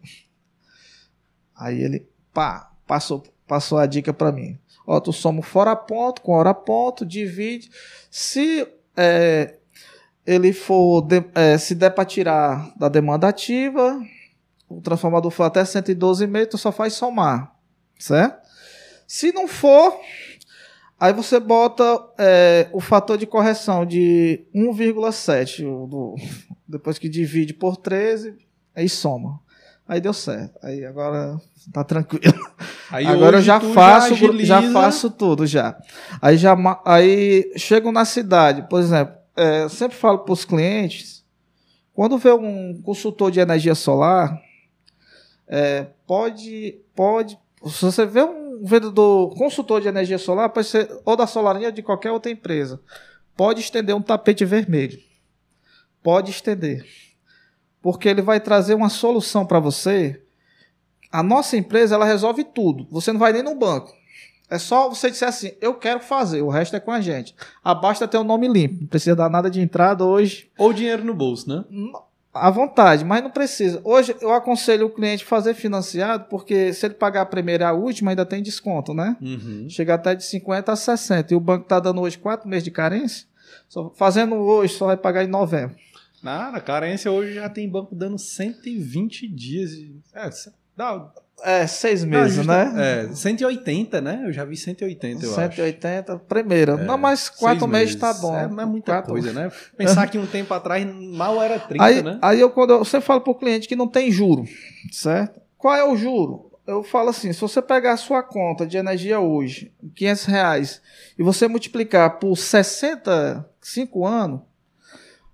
[1.55, 4.57] Aí ele, pá, passou, passou a dica para mim.
[4.87, 7.69] Ó, tu soma fora ponto com hora ponto, divide.
[8.09, 9.55] Se é,
[10.25, 13.99] ele for, de- é, se der para tirar da demanda ativa,
[14.69, 17.55] o transformador for até 112,5, tu só faz somar,
[17.99, 18.45] certo?
[19.07, 19.99] Se não for,
[20.99, 21.83] aí você bota
[22.17, 25.63] é, o fator de correção de 1,7.
[25.65, 26.15] o do-
[26.67, 28.35] Depois que divide por 13,
[28.75, 29.39] aí soma.
[29.87, 30.57] Aí deu certo.
[30.63, 31.39] Aí agora
[31.71, 32.33] tá tranquilo.
[32.91, 35.77] Aí Agora eu já faço, agiliza- já faço tudo já.
[36.21, 41.25] Aí já aí chego na cidade, por exemplo, é, eu sempre falo para os clientes,
[41.93, 44.39] quando vê um consultor de energia solar,
[45.47, 51.15] é, pode pode se você vê um vendedor consultor de energia solar, pode ser ou
[51.17, 52.79] da Solarinha ou de qualquer outra empresa,
[53.35, 54.99] pode estender um tapete vermelho.
[56.03, 56.85] Pode estender.
[57.81, 60.21] Porque ele vai trazer uma solução para você
[61.19, 62.87] a nossa empresa ela resolve tudo.
[62.91, 63.93] Você não vai nem no banco.
[64.49, 67.33] É só você disser assim, eu quero fazer, o resto é com a gente.
[67.63, 71.13] Abasta ter o nome limpo, não precisa dar nada de entrada hoje, Ou dinheiro no
[71.15, 71.63] bolso, né?
[72.31, 73.79] à vontade, mas não precisa.
[73.83, 77.71] Hoje eu aconselho o cliente fazer financiado, porque se ele pagar a primeira e a
[77.71, 79.15] última, ainda tem desconto, né?
[79.21, 79.67] Uhum.
[79.69, 81.33] Chega até de 50 a 60.
[81.33, 83.25] E o banco está dando hoje 4 meses de carência.
[83.69, 85.77] Só- fazendo hoje, só vai pagar em novembro.
[86.21, 89.71] Nada, carência hoje já tem banco dando 120 dias.
[89.71, 90.29] de- É,
[90.75, 91.11] dá,
[91.43, 93.05] É, seis meses, justa- né?
[93.11, 94.23] É, 180, né?
[94.25, 95.35] Eu já vi 180, eu acho.
[95.35, 96.73] 180, primeira.
[96.73, 98.35] É, não, mas quatro Seis meses tá bom.
[98.35, 99.51] É, mas muita Quatro- coisa, né?
[99.77, 102.17] Pensar que um tempo atrás mal era 30, Aí, né?
[102.21, 104.45] aí eu, quando eu sempre falo para o cliente que não tem juro,
[104.91, 105.41] certo?
[105.57, 106.51] Qual é o juro?
[106.65, 110.81] Eu falo assim, se você pegar a sua conta de energia hoje, 500 reais,
[111.19, 114.39] e você multiplicar por 65 anos,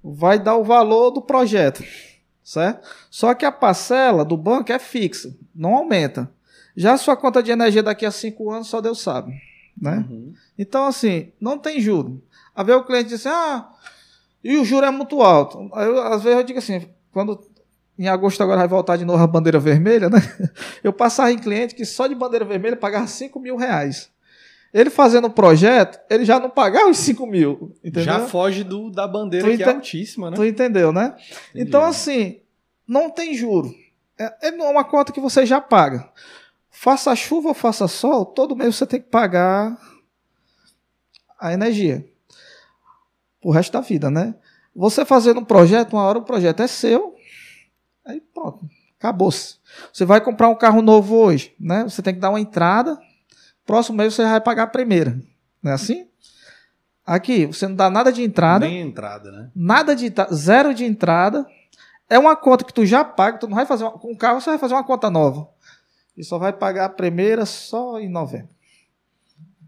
[0.03, 1.83] vai dar o valor do projeto,
[2.51, 2.85] certo?
[3.09, 6.29] Só que a parcela do banco é fixa, não aumenta.
[6.75, 9.33] Já a sua conta de energia daqui a 5 anos, só Deus sabe,
[9.79, 10.05] né?
[10.09, 10.33] Uhum.
[10.59, 12.21] Então, assim, não tem juro.
[12.53, 13.69] Às vezes o cliente diz assim, ah,
[14.43, 15.69] e o juro é muito alto.
[15.75, 17.39] Eu, às vezes eu digo assim, quando
[17.97, 20.19] em agosto agora vai voltar de novo a bandeira vermelha, né?
[20.83, 24.09] Eu passava em cliente que só de bandeira vermelha pagava 5 mil reais.
[24.73, 28.03] Ele fazendo o projeto, ele já não pagava os 5 mil, entendeu?
[28.03, 30.37] Já foge do, da bandeira Tu que é altíssima, né?
[30.37, 31.13] Tu entendeu, né?
[31.49, 31.67] Entendi.
[31.67, 32.39] Então, assim,
[32.91, 33.73] não tem juro.
[34.19, 36.11] É, é uma conta que você já paga.
[36.69, 39.77] Faça chuva ou faça sol, todo mês você tem que pagar
[41.39, 42.05] a energia.
[43.39, 44.35] Pro resto da vida, né?
[44.75, 47.15] Você fazendo um projeto, uma hora o projeto é seu,
[48.05, 49.55] aí pronto, acabou-se.
[49.93, 51.83] Você vai comprar um carro novo hoje, né?
[51.83, 52.99] Você tem que dar uma entrada,
[53.65, 55.17] próximo mês você vai pagar a primeira.
[55.63, 56.07] Não é assim?
[57.05, 59.51] Aqui, você não dá nada de entrada Nem entrada, né?
[59.55, 61.47] nada de zero de entrada.
[62.11, 64.41] É uma conta que tu já paga, tu não vai fazer uma, com o carro
[64.41, 65.47] você vai fazer uma conta nova.
[66.17, 68.49] E só vai pagar a primeira só em novembro.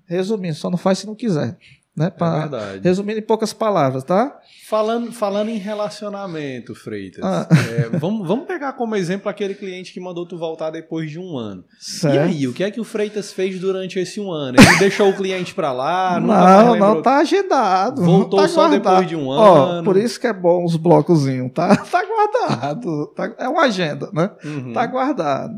[0.05, 1.57] Resumindo, só não faz se não quiser,
[1.95, 2.07] né?
[2.07, 2.81] É Pra- verdade.
[2.83, 4.37] resumindo em poucas palavras, tá?
[4.67, 7.47] Falando, falando em relacionamento, Freitas, Ah.
[7.51, 11.37] é, vamos, vamos pegar como exemplo aquele cliente que mandou tu voltar depois de um
[11.37, 11.63] ano.
[11.79, 12.19] E Certo.
[12.19, 14.57] aí, o que é que o Freitas fez durante esse um ano?
[14.59, 16.19] Ele deixou o cliente pra lá?
[16.21, 18.01] não, não, tá agendado.
[18.03, 18.81] Voltou tá só guardado.
[18.81, 19.83] depois de um Ó, ano.
[19.83, 21.75] por isso que é bom os blocozinhos, tá?
[21.93, 23.07] Tá guardado.
[23.15, 24.31] tá- é uma agenda, né?
[24.43, 24.73] Uhum.
[24.73, 25.53] Tá guardado.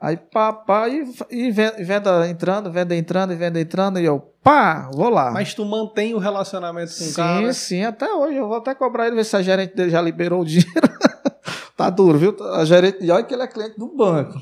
[0.00, 4.20] Aí, pá, pá, e, e ven- venda entrando, venda entrando, e venda entrando, e eu,
[4.44, 5.32] pá, vou lá.
[5.32, 7.52] Mas tu mantém o relacionamento com o sim, cara?
[7.52, 8.36] sim, até hoje.
[8.36, 10.70] Eu vou até cobrar ele, ver se a gerente dele já liberou o dinheiro.
[11.76, 12.36] tá duro, viu?
[12.54, 14.38] A gerente, e olha que ele é cliente do banco.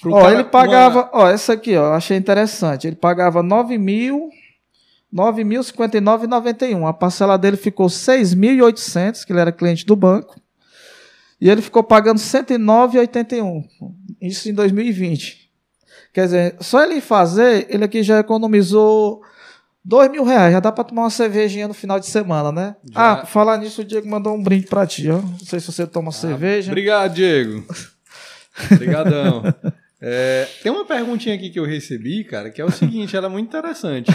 [0.00, 2.86] Pro ó, cara- ele pagava, ó, essa aqui, ó, eu achei interessante.
[2.86, 4.28] Ele pagava 9 mil,
[5.12, 6.86] 9.059,91.
[6.88, 10.36] A parcela dele ficou 6.800, que ele era cliente do banco.
[11.44, 13.64] E ele ficou pagando 109,81.
[14.18, 15.50] Isso em 2020.
[16.10, 19.20] Quer dizer, só ele fazer, ele aqui já economizou
[19.84, 20.54] dois mil reais.
[20.54, 22.76] Já dá pra tomar uma cervejinha no final de semana, né?
[22.90, 23.12] Já.
[23.12, 25.20] Ah, falar nisso, o Diego mandou um brinde pra ti, ó.
[25.20, 26.72] Não sei se você toma cerveja.
[26.72, 27.62] Obrigado, Diego.
[28.72, 29.42] Obrigadão.
[30.00, 33.30] É, tem uma perguntinha aqui que eu recebi, cara, que é o seguinte, ela é
[33.30, 34.10] muito interessante.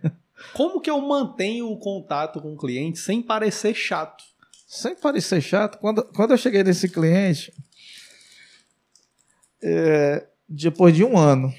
[0.54, 4.29] Como que eu mantenho o contato com o cliente sem parecer chato?
[4.72, 7.52] Sem parecer chato, quando, quando eu cheguei nesse cliente,
[9.60, 11.52] é, depois de um ano,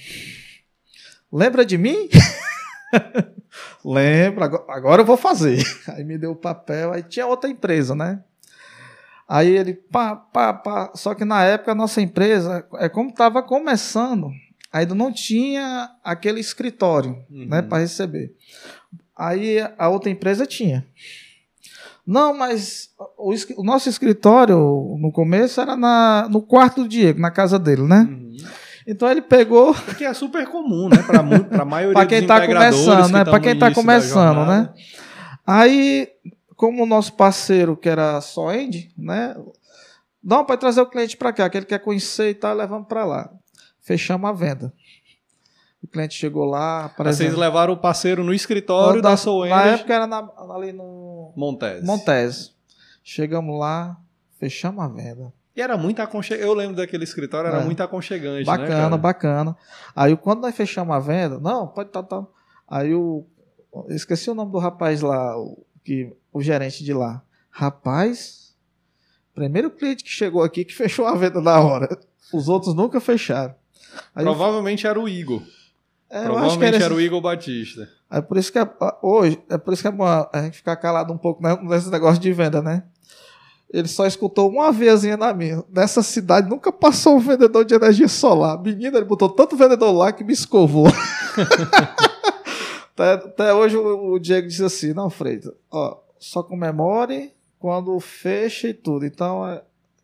[1.29, 2.07] lembra de mim?
[3.83, 5.61] Lembra, agora, eu vou fazer.
[5.89, 8.23] Aí me deu o papel, aí tinha outra empresa, né?
[9.27, 10.91] Aí ele, pá, pá, pá.
[10.95, 14.31] Só que na época a nossa empresa, é como estava começando,
[14.71, 17.47] ainda não tinha aquele escritório, Uhum.
[17.47, 18.33] né, para receber.
[19.17, 20.87] Aí a outra empresa tinha.
[22.05, 24.57] Não, mas o, o nosso escritório
[24.99, 28.07] no começo era na, no quarto do Diego, na casa dele, né?
[28.09, 28.37] Uhum.
[28.87, 30.97] Então ele pegou Porque é super comum, né?
[31.23, 33.23] Mu- pra maioria para quem tá integradores começando, que né?
[33.25, 34.69] Para quem tá da começando, né?
[35.45, 36.09] Aí,
[36.55, 39.35] como o nosso parceiro, que era só End, né?
[40.23, 43.05] Não, pode trazer o cliente para cá, que ele quer conhecer e tal, levamos para
[43.05, 43.29] lá.
[43.81, 44.71] Fechamos a venda.
[45.83, 49.93] O cliente chegou lá, Vocês levaram o parceiro no escritório da, Soul Na Energy época
[49.95, 51.83] era na- ali no Montes.
[51.83, 52.55] Montes.
[53.03, 53.97] Chegamos lá,
[54.39, 55.33] fechamos a venda.
[55.55, 56.47] E era muito aconchegante.
[56.47, 57.65] Eu lembro daquele escritório, era É.
[57.65, 58.97] muito aconchegante, né, Bacana, cara?
[58.97, 59.57] bacana.
[59.95, 62.25] Aí quando nós fechamos a venda, não, pode estar, tá,
[62.67, 63.25] Aí o.
[63.73, 67.21] eu Esqueci o nome do rapaz lá, o, que, o gerente de lá.
[67.49, 68.55] Rapaz,
[69.33, 71.99] primeiro cliente que chegou aqui que fechou a venda na hora.
[72.33, 73.53] Os outros nunca fecharam.
[74.15, 75.41] Aí, Provavelmente era o Igor.
[76.09, 77.89] é, eu acho que Provavelmente era, era, esse- o Igor Batista.
[78.11, 78.69] É por isso que é,
[79.01, 81.89] hoje, é por isso que é bom a gente ficar calado um pouco né, nesse
[81.89, 82.83] negócio de venda, né?
[83.73, 85.63] Ele só escutou uma vezinha na minha.
[85.69, 88.61] Nessa cidade nunca passou um vendedor de energia solar.
[88.61, 90.87] Menina, ele botou tanto vendedor lá que me escovou.
[92.93, 98.67] até, até hoje o, o Diego disse assim: não, Freitas, ó, só comemore quando fecha
[98.67, 99.05] e tudo.
[99.05, 99.61] Então, é.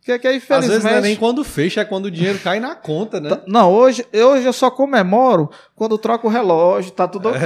[0.08, 0.70] Que, que Às infelizmente.
[0.70, 3.28] vezes não é nem quando fecha, é quando o dinheiro cai na conta, né?
[3.30, 7.40] Tá- Não, hoje, hoje eu só comemoro quando troco o relógio, tá tudo ok.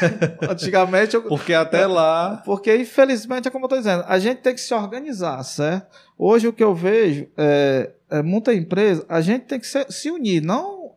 [0.48, 2.40] Antigamente eu, Porque até lá.
[2.46, 5.86] porque, infelizmente, é como eu estou dizendo, a gente tem que se organizar, certo?
[6.16, 10.10] Hoje o que eu vejo é, é muita empresa, a gente tem que se, se
[10.10, 10.40] unir.
[10.42, 10.92] Não,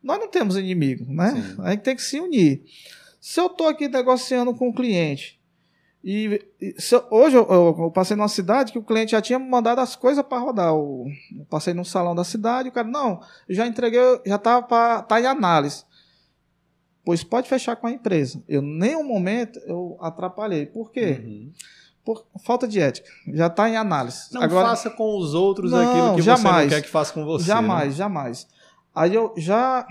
[0.00, 1.32] nós não temos inimigo, né?
[1.34, 1.62] Sim.
[1.64, 2.62] A gente tem que se unir.
[3.20, 5.39] Se eu estou aqui negociando com o cliente,
[6.02, 9.80] e, e eu- hoje eu, eu- passei numa cidade que o cliente já tinha mandado
[9.80, 10.68] as coisas para rodar.
[10.68, 11.06] Eu,
[11.38, 15.20] eu passei num salão da cidade, o cara, não, já entreguei, já estava para tá
[15.20, 15.84] em análise.
[17.04, 18.42] Pois pode fechar com a empresa.
[18.48, 20.66] Eu, nenhum momento, eu atrapalhei.
[20.66, 21.20] Por quê?
[21.24, 21.52] Uhum.
[22.04, 23.08] Por falta de ética.
[23.28, 24.32] Já está em análise.
[24.32, 26.62] Não Agora, faça com os outros Não, aquilo que você jamais.
[26.64, 27.44] não quer que faça com você.
[27.46, 27.94] jamais, né?
[27.96, 28.46] jamais.
[28.94, 29.86] Aí eu já.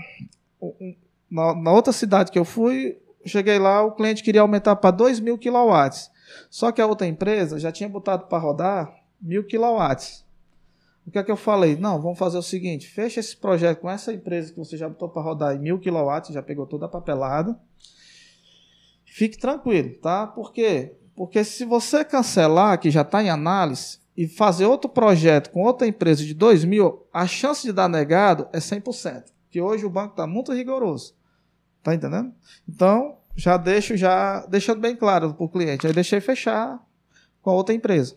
[1.30, 5.20] Na, na outra cidade que eu fui, cheguei lá, o cliente queria aumentar para 2
[5.20, 6.10] mil quilowatts.
[6.48, 10.24] Só que a outra empresa já tinha botado para rodar mil quilowatts.
[11.06, 11.76] O que é que eu falei?
[11.76, 15.08] Não, vamos fazer o seguinte: fecha esse projeto com essa empresa que você já botou
[15.08, 17.58] para rodar em mil quilowatts, já pegou toda a papelada.
[19.04, 20.26] Fique tranquilo, tá?
[20.26, 20.94] Por quê?
[21.16, 25.86] Porque se você cancelar, que já está em análise, e fazer outro projeto com outra
[25.86, 29.24] empresa de 2 mil, a chance de dar negado é 100%.
[29.50, 31.14] Que hoje o banco está muito rigoroso.
[31.82, 32.32] Tá entendendo?
[32.68, 35.86] Então, já deixo, já deixando bem claro para o cliente.
[35.86, 36.78] Aí deixei fechar
[37.42, 38.16] com a outra empresa.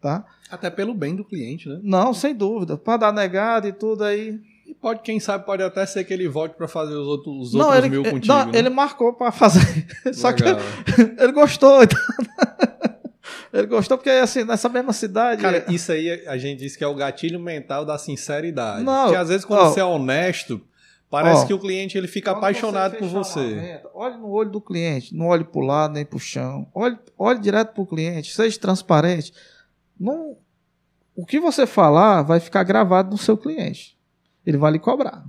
[0.00, 0.24] Tá?
[0.50, 1.80] Até pelo bem do cliente, né?
[1.82, 2.76] Não, sem dúvida.
[2.76, 4.40] Para dar negado e tudo aí.
[4.66, 7.54] E pode, quem sabe, pode até ser que ele volte pra fazer os outros, os
[7.54, 8.32] não, outros ele, mil ele- contigo.
[8.34, 8.58] não, né?
[8.58, 9.60] ele marcou para fazer.
[10.12, 10.42] Só que
[11.18, 11.82] ele gostou.
[11.84, 11.98] então.
[13.52, 15.42] ele gostou porque, assim, nessa mesma cidade.
[15.42, 18.84] Cara, isso aí a gente diz que é o gatilho mental da sinceridade.
[18.84, 19.68] Não, Porque às vezes quando ó.
[19.70, 20.60] você é honesto,
[21.10, 21.46] parece Ó.
[21.46, 23.54] que o cliente ele fica apaixonado você por você.
[23.54, 26.66] venda, olhe no olho do cliente, não olhe para o lado nem para o chão.
[26.74, 29.32] Olhe, olhe direto para o cliente, seja transparente.
[29.98, 30.36] Não,
[31.14, 33.96] o que você falar vai ficar gravado no seu cliente.
[34.44, 35.24] Ele vai lhe cobrar.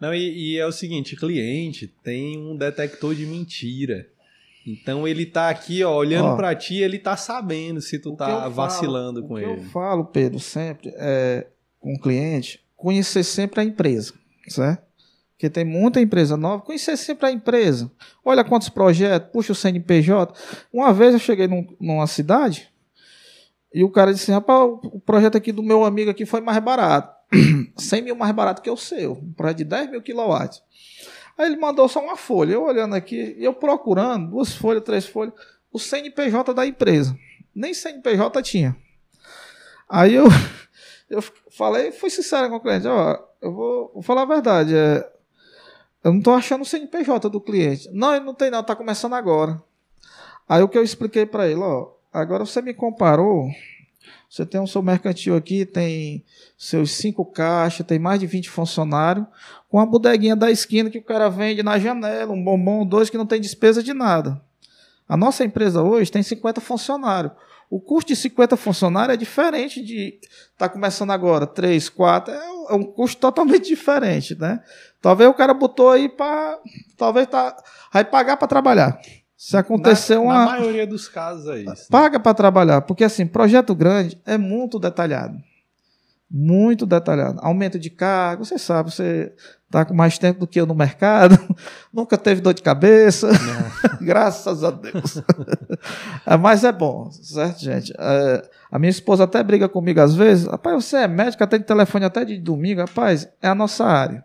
[0.00, 4.06] Não, e, e é o seguinte, cliente tem um detector de mentira.
[4.66, 6.36] Então ele tá aqui, ó, olhando Ó.
[6.36, 9.52] pra ti, ele tá sabendo se tu que tá falo- vacilando com o que ele.
[9.60, 11.46] Eu falo, Pedro, sempre é,
[11.80, 14.12] com o cliente, conhecer sempre a empresa,
[14.46, 14.86] certo?
[15.38, 17.88] Porque tem muita empresa nova, conhecer sempre a empresa.
[18.24, 20.34] Olha quantos projetos, puxa o CNPJ.
[20.72, 22.68] Uma vez eu cheguei num- numa cidade
[23.72, 27.16] e o cara disse: rapaz, o projeto aqui do meu amigo aqui foi mais barato.
[27.78, 29.12] 100 mil mais barato que o seu.
[29.12, 30.60] Um projeto de 10 mil quilowatts.
[31.38, 32.54] Aí ele mandou só uma folha.
[32.54, 35.32] Eu olhando aqui, eu procurando, duas folhas, três folhas,
[35.72, 37.16] o CNPJ da empresa.
[37.54, 38.76] Nem CNPJ tinha.
[39.88, 40.26] Aí eu,
[41.08, 41.22] eu
[41.56, 45.08] falei, fui sincero com o cliente, ó, eu vou, vou falar a verdade, é,
[46.02, 47.88] eu não tô achando o CNPJ do cliente.
[47.92, 49.60] Não, ele não tem não, tá começando agora.
[50.48, 53.50] Aí o que eu expliquei para ele, ó, agora você me comparou,
[54.30, 56.24] você tem um seu mercantil aqui, tem
[56.56, 59.26] seus cinco caixas, tem mais de 20 funcionários,
[59.68, 63.18] com a bodeguinha da esquina que o cara vende na janela, um bombom, dois que
[63.18, 64.40] não tem despesa de nada.
[65.08, 67.32] A nossa empresa hoje tem 50 funcionários.
[67.70, 70.18] O custo de 50 funcionários é diferente de
[70.56, 74.62] tá começando agora, 3, 4, é é um custo totalmente diferente, né?
[75.00, 76.58] Talvez o cara botou aí para
[76.96, 77.56] talvez tá
[77.92, 78.98] vai pagar para trabalhar.
[79.36, 81.86] Se acontecer na, uma na maioria dos casos é isso.
[81.88, 85.38] paga para trabalhar, porque assim, projeto grande é muito detalhado.
[86.30, 87.38] Muito detalhado.
[87.40, 89.32] Aumento de cargo, você sabe, você
[89.70, 91.38] tá com mais tempo do que eu no mercado,
[91.94, 93.30] nunca teve dor de cabeça,
[94.00, 95.22] graças a Deus.
[96.26, 97.92] É, Mas é bom, certo, gente?
[97.96, 102.04] É, a minha esposa até briga comigo às vezes, rapaz, você é médico, atende telefone
[102.04, 104.24] até de domingo, rapaz, é a nossa área.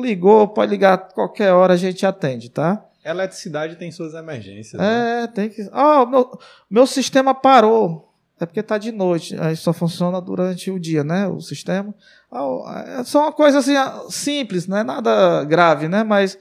[0.00, 2.84] Ligou, pode ligar qualquer hora, a gente atende, tá?
[3.04, 4.80] Eletricidade tem suas emergências.
[4.80, 5.22] né?
[5.22, 5.68] É, tem que.
[5.72, 6.38] Ah, meu,
[6.68, 8.08] meu sistema parou.
[8.38, 11.26] É porque está de noite, aí só funciona durante o dia, né?
[11.26, 11.94] O sistema.
[12.32, 16.02] Ah, é só uma coisa assim ah, simples, não é nada grave, né?
[16.02, 16.38] Mas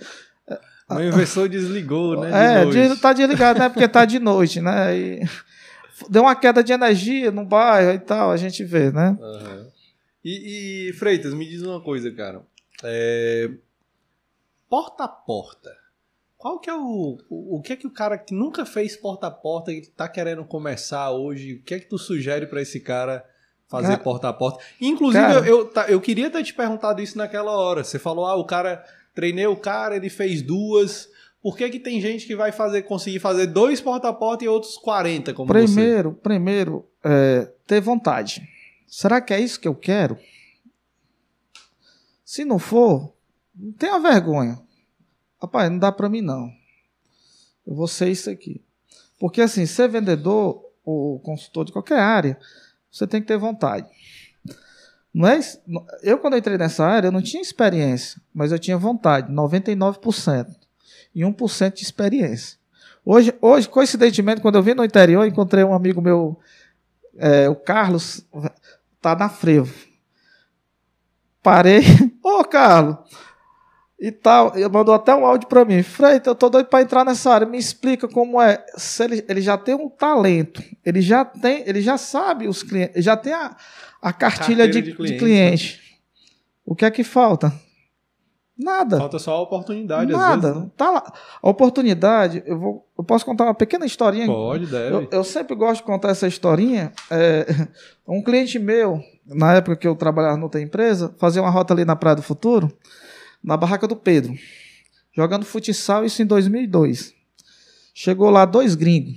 [0.89, 2.65] o inversor desligou, né?
[2.65, 3.69] De é, está desligado, né?
[3.69, 4.97] Porque está de noite, né?
[4.97, 5.23] E
[6.09, 9.15] deu uma queda de energia no bairro e tal, a gente vê, né?
[9.19, 9.67] Uhum.
[10.25, 12.41] E, e, Freitas, me diz uma coisa, cara.
[12.83, 13.49] É...
[14.69, 15.75] Porta a porta.
[16.37, 17.57] Qual que é o, o.
[17.57, 20.45] O que é que o cara que nunca fez porta a porta e tá querendo
[20.45, 23.25] começar hoje, o que é que tu sugere para esse cara
[23.67, 24.63] fazer cara, porta a porta?
[24.79, 27.83] Inclusive, cara, eu, eu, tá, eu queria ter te perguntado isso naquela hora.
[27.83, 28.83] Você falou, ah, o cara.
[29.13, 31.09] Treinei o cara, ele fez duas.
[31.41, 34.47] Por que, que tem gente que vai fazer conseguir fazer dois porta a porta e
[34.47, 36.21] outros 40, como primeiro, você?
[36.21, 38.47] Primeiro, é, ter vontade.
[38.87, 40.17] Será que é isso que eu quero?
[42.29, 43.11] Se não for,
[43.55, 44.59] não tenha vergonha.
[45.41, 46.47] Rapaz, não dá para mim não.
[47.65, 48.63] Eu vou ser isso aqui.
[49.19, 52.39] Porque assim, ser vendedor ou consultor de qualquer área,
[52.91, 53.87] você tem que ter vontade.
[55.11, 55.39] Não é,
[56.03, 60.55] eu, quando entrei nessa área, eu não tinha experiência, mas eu tinha vontade, 99%.
[61.15, 62.59] E 1% de experiência.
[63.03, 66.39] Hoje, hoje, coincidentemente, quando eu vim no interior, encontrei um amigo meu,
[67.17, 68.23] é, o Carlos,
[69.01, 69.73] tá na frevo.
[71.41, 71.81] Parei,
[72.29, 72.97] ô Carlos,
[73.99, 75.83] e tal, ele mandou até um áudio para mim.
[75.83, 78.63] Freita, eu tô doido para entrar nessa área, me explica como é.
[78.75, 83.03] Se ele, ele já tem um talento, ele já tem, ele já sabe os clientes,
[83.03, 83.55] já tem a,
[84.01, 85.13] a cartilha de, de, cliente.
[85.13, 85.99] de cliente.
[86.65, 87.51] O que é que falta?
[88.57, 88.97] Nada.
[88.97, 90.47] Falta só a oportunidade, Nada.
[90.49, 90.71] vezes, né?
[90.75, 91.13] Tá lá.
[91.41, 94.27] A oportunidade, eu, vou, eu posso contar uma pequena historinha?
[94.27, 94.95] Pode, deve.
[94.95, 96.91] Eu, eu sempre gosto de contar essa historinha.
[97.09, 97.45] É,
[98.05, 101.95] um cliente meu, na época que eu trabalhava noutra empresa, fazia uma rota ali na
[101.95, 102.75] Praia do Futuro,
[103.43, 104.35] na barraca do Pedro,
[105.13, 107.13] jogando futsal, isso em 2002.
[107.93, 109.15] Chegou lá dois gringos,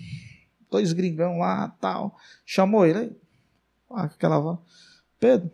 [0.70, 3.16] dois gringão lá, tal, chamou ele, aí,
[3.90, 4.60] aquela
[5.18, 5.50] Pedro,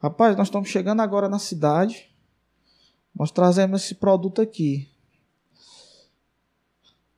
[0.00, 2.10] rapaz, nós estamos chegando agora na cidade,
[3.14, 4.88] nós trazemos esse produto aqui.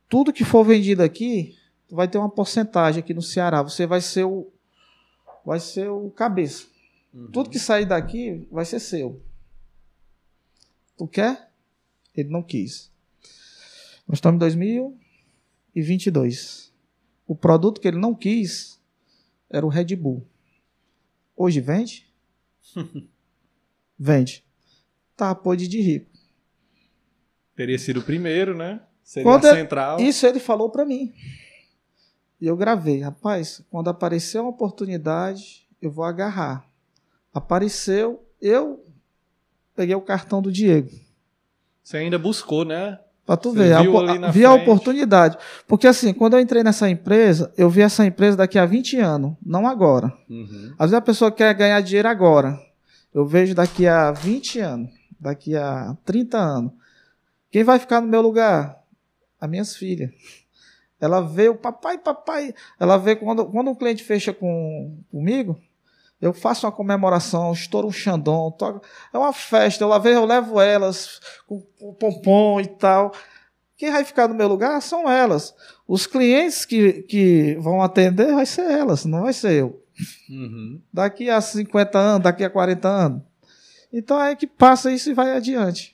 [0.09, 1.55] Tudo que for vendido aqui,
[1.89, 3.61] vai ter uma porcentagem aqui no Ceará.
[3.61, 4.52] Você vai ser o
[5.45, 6.65] vai ser o cabeça.
[7.13, 7.29] Uhum.
[7.31, 9.21] Tudo que sair daqui vai ser seu.
[10.97, 11.51] Tu quer?
[12.15, 12.91] Ele não quis.
[14.07, 16.71] Nós estamos em 2022.
[17.27, 18.79] O produto que ele não quis
[19.49, 20.23] era o Red Bull.
[21.35, 22.07] Hoje vende?
[23.97, 24.43] vende
[25.15, 26.11] tá pôde de rico.
[27.55, 28.81] Teria sido o primeiro, né?
[29.03, 29.99] Seria quando a é- central.
[29.99, 31.13] Isso ele falou para mim.
[32.43, 36.65] E eu gravei, rapaz, quando aparecer uma oportunidade, eu vou agarrar.
[37.33, 38.85] Apareceu, eu
[39.73, 40.89] peguei o cartão do Diego.
[41.81, 42.99] Você ainda buscou, né?
[43.25, 45.37] Pra tu Você ver, viu a, vi a oportunidade.
[45.65, 49.37] Porque assim, quando eu entrei nessa empresa, eu vi essa empresa daqui a 20 anos,
[49.41, 50.11] não agora.
[50.29, 50.73] Uhum.
[50.77, 52.59] Às vezes a pessoa quer ganhar dinheiro agora.
[53.13, 56.73] Eu vejo daqui a 20 anos daqui a 30 anos.
[57.49, 58.83] Quem vai ficar no meu lugar?
[59.39, 60.11] As minhas filhas.
[61.03, 62.53] Ela vê o papai, papai.
[62.79, 65.59] Ela vê quando, quando um cliente fecha com, comigo,
[66.21, 68.81] eu faço uma comemoração, estouro um xandão, toco,
[69.13, 73.13] é uma festa, eu, lá eu levo elas com, com pompom e tal.
[73.75, 75.53] Quem vai ficar no meu lugar são elas.
[75.85, 79.83] Os clientes que, que vão atender vai ser elas, não vai ser eu.
[80.29, 80.81] Uhum.
[80.93, 83.21] Daqui a 50 anos, daqui a 40 anos.
[83.91, 85.92] Então é que passa isso e vai adiante.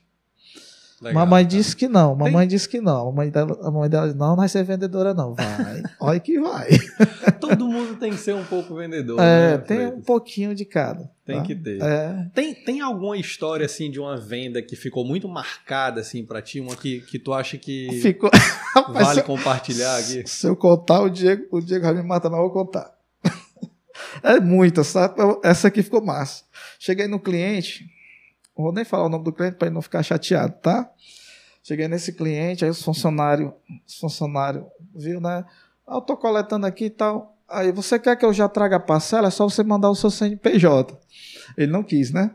[1.02, 1.58] Legal, mamãe cara.
[1.58, 2.48] disse que não, mamãe Tem...
[2.50, 3.02] disse que não.
[3.02, 5.34] A mamãe dela, a mãe dela disse, não, não vai ser vendedora, não.
[5.34, 5.84] Vai.
[6.00, 6.70] Olha que vai.
[7.40, 9.18] Todo mundo tem que ser um pouco vendedor.
[9.20, 11.10] É, né, tem um pouquinho de cada.
[11.26, 11.44] Tem tá?
[11.44, 11.82] que ter.
[11.82, 12.30] É.
[12.34, 16.60] Tem, tem alguma história assim de uma venda que ficou muito marcada assim para ti,
[16.60, 18.30] uma que, que tu acha que ficou...
[18.92, 20.24] vale compartilhar aqui?
[20.28, 23.00] Se eu contar, o Diego, o Diego vai me matar, mas eu vou contar.
[24.24, 25.16] É muita, sabe?
[25.44, 26.44] Essa aqui ficou massa.
[26.78, 27.86] Cheguei no cliente,
[28.60, 30.92] não vou nem falar o nome do cliente para ele não ficar chateado, tá?
[31.64, 33.54] Cheguei nesse cliente, aí os funcionários,
[33.88, 35.46] os funcionários, viu, né?
[35.88, 37.38] Ah, eu tô coletando aqui e tal.
[37.48, 39.30] Aí, você quer que eu já traga a parcela?
[39.30, 41.00] É só você mandar o seu CNPJ.
[41.58, 42.32] Ele não quis, né?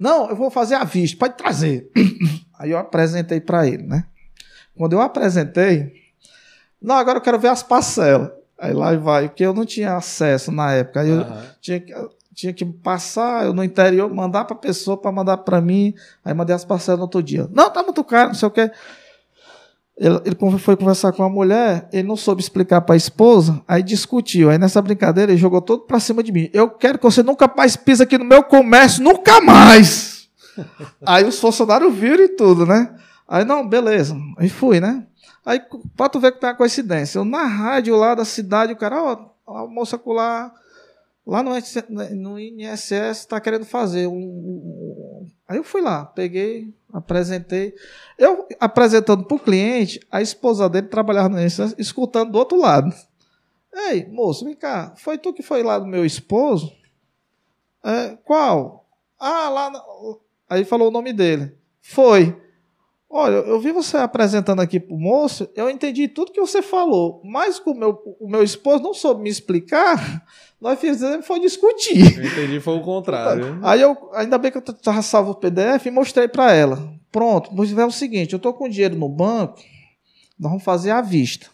[0.00, 1.90] Não, eu vou fazer a vista, pode trazer.
[2.58, 4.04] Aí eu apresentei para ele, né?
[4.76, 5.92] Quando eu apresentei,
[6.82, 8.30] não, agora eu quero ver as parcelas.
[8.58, 11.00] Aí lá vai, porque eu não tinha acesso na época.
[11.00, 11.42] Aí eu uhum.
[11.60, 11.80] tinha,
[12.38, 15.92] tinha que passar eu no interior, mandar para pessoa para mandar para mim.
[16.24, 17.48] Aí mandei as parcelas no outro dia.
[17.52, 18.70] Não, tá muito caro, não sei o quê.
[19.96, 23.82] Ele, ele foi conversar com a mulher, ele não soube explicar para a esposa, aí
[23.82, 24.50] discutiu.
[24.50, 26.48] Aí nessa brincadeira ele jogou todo para cima de mim.
[26.52, 30.28] Eu quero que você nunca mais pise aqui no meu comércio, nunca mais.
[31.04, 32.94] aí os funcionários viram e tudo, né?
[33.26, 34.16] Aí não, beleza.
[34.36, 35.04] Aí fui, né?
[35.44, 35.60] Aí,
[35.96, 37.18] pra tu ver que tem uma coincidência.
[37.18, 40.52] Eu na rádio lá da cidade, o cara, ó, a moça lá,
[41.28, 41.52] lá no,
[42.16, 47.74] no INSS está querendo fazer um, um, Aí eu fui lá, peguei, apresentei.
[48.18, 52.94] Eu apresentando para o cliente, a esposa dele trabalhava no INSS, escutando do outro lado.
[53.74, 56.72] Ei, moço, vem cá, foi tu que foi lá do meu esposo?
[57.84, 58.88] É, qual?
[59.18, 59.72] Ah, lá.
[60.48, 61.54] Aí falou o nome dele.
[61.82, 62.36] Foi.
[63.10, 67.58] Olha, eu vi você apresentando aqui pro moço, eu entendi tudo que você falou, mas
[67.64, 70.26] o meu, o meu esposo não soube me explicar,
[70.60, 72.18] nós fizemos foi discutir.
[72.18, 73.58] Eu entendi, foi o contrário.
[73.62, 76.92] Aí eu, ainda bem que eu estava salvo o PDF e mostrei para ela.
[77.10, 79.58] Pronto, mas é o seguinte, eu estou com dinheiro no banco,
[80.38, 81.46] nós vamos fazer à vista.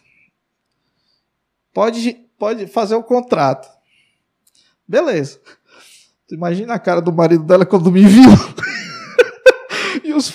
[1.72, 3.68] Pode, pode fazer o contrato.
[4.88, 5.40] Beleza.
[6.30, 8.30] Imagina a cara do marido dela quando me viu.
[10.02, 10.28] e os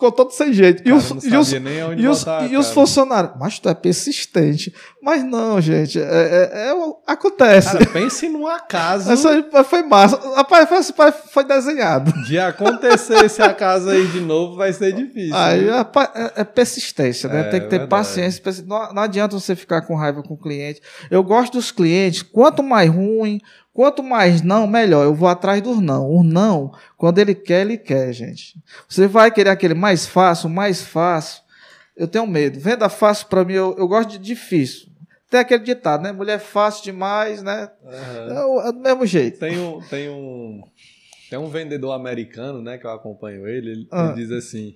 [0.00, 0.82] ficou todo sem jeito.
[0.88, 4.74] e os, e os, e os, e os funcionários, mas tu é persistente.
[5.02, 6.74] Mas não, gente, é, é, é
[7.06, 7.72] acontece.
[7.72, 9.12] Cara, pense numa casa.
[9.12, 10.18] Essa foi massa.
[10.34, 12.12] Rapaz, foi, foi desenhado.
[12.24, 15.36] De acontecer esse acaso aí de novo vai ser difícil.
[15.36, 17.40] Aí, é, é, persistência, né?
[17.40, 17.90] É, Tem que ter verdade.
[17.90, 18.42] paciência.
[18.66, 20.80] Não, não adianta você ficar com raiva com o cliente.
[21.10, 23.40] Eu gosto dos clientes, quanto mais ruim,
[23.80, 25.04] Quanto mais não, melhor.
[25.04, 26.06] Eu vou atrás do não.
[26.06, 28.62] O não, quando ele quer, ele quer, gente.
[28.86, 31.42] Você vai querer aquele mais fácil, mais fácil.
[31.96, 32.60] Eu tenho medo.
[32.60, 34.90] Venda fácil para mim, eu, eu, gosto de difícil.
[35.30, 36.12] Tem aquele ditado, né?
[36.12, 37.70] Mulher fácil demais, né?
[37.82, 38.64] Uhum.
[38.64, 39.38] É, é, do mesmo jeito.
[39.38, 40.62] Tem um, tem um,
[41.30, 42.76] tem um vendedor americano, né?
[42.76, 43.70] Que eu acompanho ele.
[43.70, 44.74] Ele, ele diz assim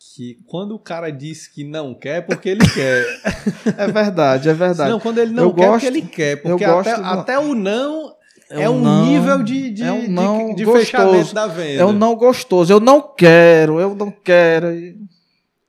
[0.00, 3.04] que quando o cara diz que não quer, é porque ele quer.
[3.76, 4.90] é verdade, é verdade.
[4.90, 6.36] Não, quando ele não eu quer, é porque ele quer.
[6.42, 8.14] Porque até, até, o não
[8.50, 11.82] é, é um não, nível de, de, é um não de, de fechamento da venda.
[11.82, 12.72] É um não gostoso.
[12.72, 14.68] Eu não quero, eu não quero.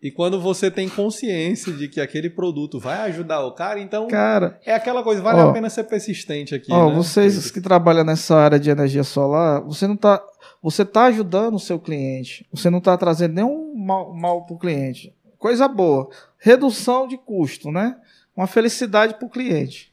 [0.02, 4.60] E quando você tem consciência de que aquele produto vai ajudar o cara, então cara,
[4.66, 6.72] é aquela coisa, vale ó, a pena ser persistente aqui.
[6.72, 6.96] Ó, né?
[6.96, 10.20] Vocês que trabalham nessa área de energia solar, você não está
[10.62, 12.46] você está ajudando o seu cliente.
[12.54, 15.16] Você não está trazendo nenhum mal, mal para o cliente.
[15.38, 16.10] Coisa boa.
[16.38, 17.98] Redução de custo, né?
[18.36, 19.92] Uma felicidade para o cliente.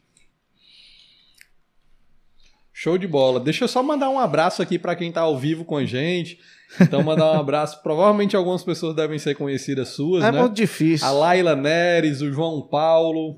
[2.71, 3.39] Show de bola.
[3.39, 6.39] Deixa eu só mandar um abraço aqui para quem está ao vivo com a gente.
[6.79, 7.81] Então, mandar um abraço.
[7.83, 10.37] Provavelmente algumas pessoas devem ser conhecidas suas, é né?
[10.37, 11.05] É muito difícil.
[11.05, 13.35] A Laila Neres, o João Paulo.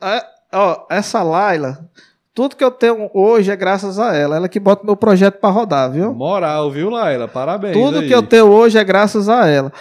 [0.00, 1.90] É, ó, essa Laila,
[2.34, 4.36] tudo que eu tenho hoje é graças a ela.
[4.36, 6.12] Ela que bota meu projeto para rodar, viu?
[6.12, 7.28] Moral, viu, Laila?
[7.28, 7.72] Parabéns.
[7.72, 8.08] Tudo aí.
[8.08, 9.72] que eu tenho hoje é graças a ela.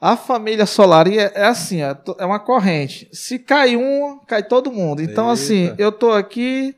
[0.00, 3.08] A família Solaria é assim, é uma corrente.
[3.12, 5.00] Se cai um, cai todo mundo.
[5.00, 5.72] Então, assim, Eita.
[5.74, 6.74] assim, eu tô aqui,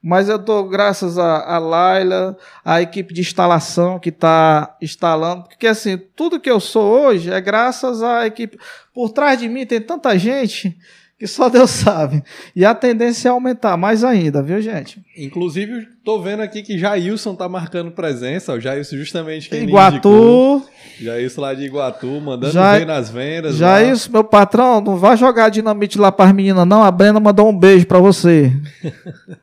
[0.00, 5.44] mas eu tô graças a, a Laila, a equipe de instalação que está instalando.
[5.44, 8.58] Porque, assim, tudo que eu sou hoje é graças à equipe.
[8.94, 10.76] Por trás de mim tem tanta gente
[11.18, 12.22] que só Deus sabe.
[12.54, 15.02] E a tendência é aumentar mais ainda, viu, gente?
[15.16, 18.52] Inclusive, tô vendo aqui que Jailson tá marcando presença.
[18.52, 20.64] O Jailson justamente quem Iguatu.
[21.00, 23.56] Jailson lá de Iguatu, mandando ver nas vendas.
[23.56, 26.84] Jailson, meu patrão, não vai jogar dinamite lá para as meninas, não.
[26.84, 28.52] A Brenda mandou um beijo para você.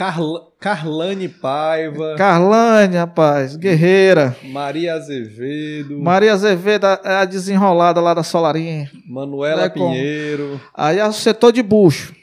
[0.00, 2.14] Carla, Carlane Paiva.
[2.16, 4.34] Carlane, rapaz, guerreira.
[4.44, 6.00] Maria Azevedo.
[6.00, 8.90] Maria Azevedo é a desenrolada lá da Solarinha.
[9.06, 10.58] Manuela é Pinheiro.
[10.72, 12.14] Aí é o setor de bucho.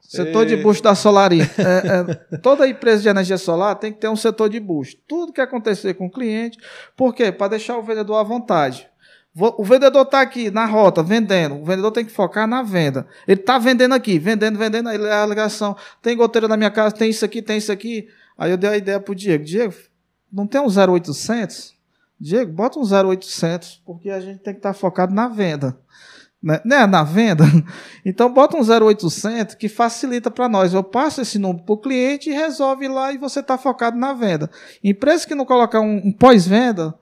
[0.00, 1.50] Setor de bucho da Solarinha.
[1.58, 4.96] É, é, toda empresa de energia solar tem que ter um setor de bucho.
[5.06, 6.56] Tudo que acontecer com o cliente,
[6.96, 7.30] por quê?
[7.30, 8.88] Para deixar o vendedor à vontade.
[9.34, 11.54] O vendedor está aqui na rota, vendendo.
[11.54, 13.06] O vendedor tem que focar na venda.
[13.26, 14.90] Ele está vendendo aqui, vendendo, vendendo.
[14.90, 15.74] Aí a ligação.
[16.02, 18.08] Tem goteira na minha casa, tem isso aqui, tem isso aqui.
[18.36, 19.42] Aí eu dei a ideia para o Diego.
[19.42, 19.74] Diego,
[20.30, 21.74] não tem um 0800?
[22.20, 25.78] Diego, bota um 0800, porque a gente tem que estar tá focado na venda.
[26.42, 26.60] Né?
[26.64, 26.86] né?
[26.86, 27.44] Na venda.
[28.04, 30.74] Então bota um 0800 que facilita para nós.
[30.74, 34.12] Eu passo esse número para o cliente e resolve lá e você está focado na
[34.12, 34.50] venda.
[34.82, 36.94] Empresa que não colocar um, um pós-venda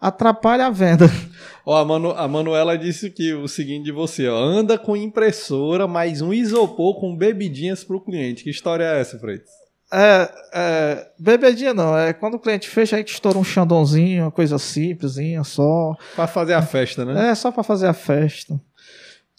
[0.00, 1.06] atrapalha a venda.
[1.68, 5.88] Ó, a, Manu, a Manuela disse que o seguinte de você, ó, anda com impressora,
[5.88, 8.44] mais um isopor com bebidinhas para o cliente.
[8.44, 9.50] Que história é essa, Freitas?
[9.92, 14.30] É, é, bebedinha não, é quando o cliente fecha aí que estoura um chandonzinho, uma
[14.30, 15.96] coisa simplesinha só.
[16.14, 17.30] Para fazer a festa, né?
[17.30, 18.54] É, só para fazer a festa.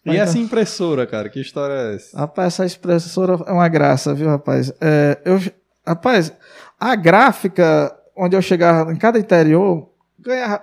[0.06, 2.18] E Mas, essa impressora, cara, que história é essa?
[2.18, 4.74] Rapaz, essa impressora é uma graça, viu, rapaz?
[4.82, 5.42] É, eu,
[5.86, 6.34] rapaz,
[6.78, 9.90] a gráfica onde eu chegava em cada interior,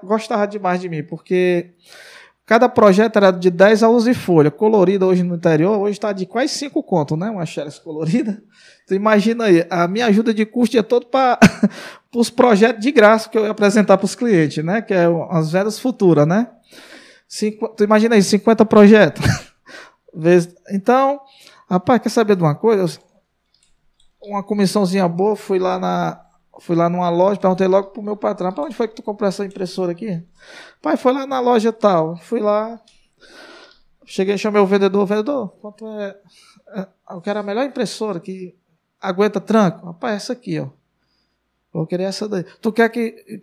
[0.02, 1.70] gostava demais de mim, porque
[2.46, 6.26] cada projeto era de 10 a 11 folhas, colorida hoje no interior, hoje está de
[6.26, 7.30] quase 5 contos, né?
[7.30, 8.42] Uma xerox colorida.
[8.84, 11.38] Então imagina aí, a minha ajuda de custo é todo para
[12.14, 14.82] os projetos de graça que eu ia apresentar para os clientes, né?
[14.82, 16.48] Que é as vendas futuras, né?
[17.26, 19.24] Cinco, tu imagina aí, 50 projetos.
[20.70, 21.20] então,
[21.68, 22.98] rapaz, quer saber de uma coisa?
[24.28, 26.23] uma comissãozinha boa, fui lá na.
[26.60, 29.28] Fui lá numa loja, perguntei logo pro meu patrão, para onde foi que tu comprou
[29.28, 30.22] essa impressora aqui?
[30.80, 32.16] Pai, foi lá na loja tal.
[32.16, 32.80] Fui lá.
[34.06, 36.16] Cheguei, chamei o vendedor, vendedor, quanto é.
[36.76, 38.54] é eu quero a melhor impressora que
[39.00, 39.86] aguenta tranco.
[39.86, 40.68] Rapaz, essa aqui, ó.
[41.72, 42.44] Vou querer essa daí.
[42.44, 43.40] Tu quer que.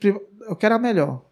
[0.47, 1.26] Eu quero a melhor.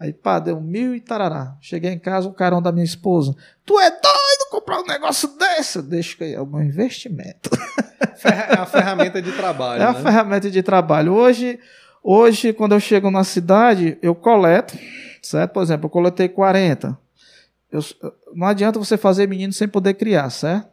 [0.00, 1.56] Aí, pá, deu mil e tarará.
[1.60, 3.36] Cheguei em casa, um carão da minha esposa.
[3.66, 5.80] Tu é doido comprar um negócio desse?
[5.80, 7.50] Deixa que é o meu investimento.
[8.22, 9.82] É a ferramenta de trabalho.
[9.82, 10.02] É a né?
[10.02, 11.14] ferramenta de trabalho.
[11.14, 11.58] Hoje,
[12.02, 14.76] hoje, quando eu chego na cidade, eu coleto,
[15.22, 15.52] certo?
[15.52, 16.98] Por exemplo, eu coletei 40.
[17.72, 17.80] Eu,
[18.34, 20.68] não adianta você fazer menino sem poder criar, certo?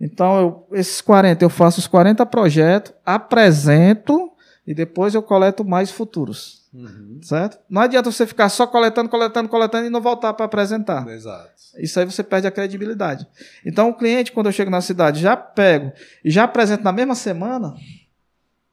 [0.00, 4.30] Então, eu, esses 40, eu faço os 40 projetos, apresento
[4.66, 6.59] e depois eu coleto mais futuros.
[6.72, 7.18] Uhum.
[7.22, 7.58] Certo?
[7.68, 11.06] Não adianta você ficar só coletando, coletando, coletando e não voltar para apresentar.
[11.08, 11.50] Exato.
[11.78, 13.26] Isso aí você perde a credibilidade.
[13.64, 15.92] Então, o cliente, quando eu chego na cidade, já pego
[16.24, 17.74] e já apresento na mesma semana,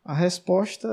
[0.05, 0.87] a resposta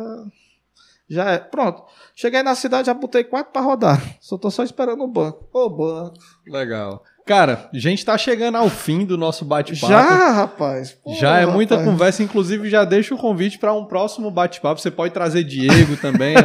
[1.09, 1.39] já é.
[1.39, 1.85] Pronto.
[2.15, 4.17] Cheguei na cidade, já botei quatro para rodar.
[4.21, 5.49] Só tô só esperando o banco.
[5.53, 6.17] Ô, banco.
[6.47, 7.03] Legal.
[7.25, 9.91] Cara, a gente tá chegando ao fim do nosso bate-papo.
[9.91, 10.93] Já, rapaz.
[10.93, 11.91] Pô, já é muita rapaz.
[11.91, 14.79] conversa, inclusive já deixa o convite para um próximo bate-papo.
[14.79, 16.37] Você pode trazer Diego também,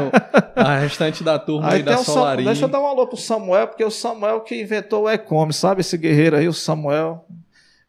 [0.55, 2.45] a restante da turma aí, aí da Solarim.
[2.45, 5.81] Deixa eu dar um alô pro Samuel, porque o Samuel que inventou o e-commerce, sabe
[5.81, 7.25] esse guerreiro aí, o Samuel.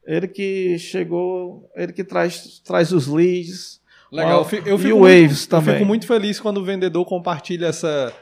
[0.05, 3.81] Ele que chegou, ele que traz, traz os leads.
[4.11, 5.69] Legal, eu fico, eu fico, muito, também.
[5.69, 8.13] eu fico muito feliz quando o vendedor compartilha essa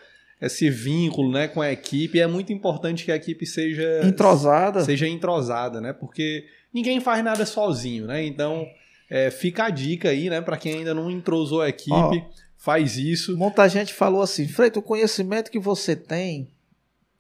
[0.41, 2.21] esse vínculo né, com a equipe.
[2.21, 4.85] É muito importante que a equipe seja entrosada.
[4.85, 5.93] Seja entrosada, né?
[5.93, 8.25] Porque ninguém faz nada sozinho, né?
[8.25, 8.67] Então,
[9.11, 12.23] é, fica a dica aí, né, para quem ainda não entrosou a equipe, Ó,
[12.57, 13.37] faz isso.
[13.37, 16.49] Muita gente falou assim: Freito, o conhecimento que você tem,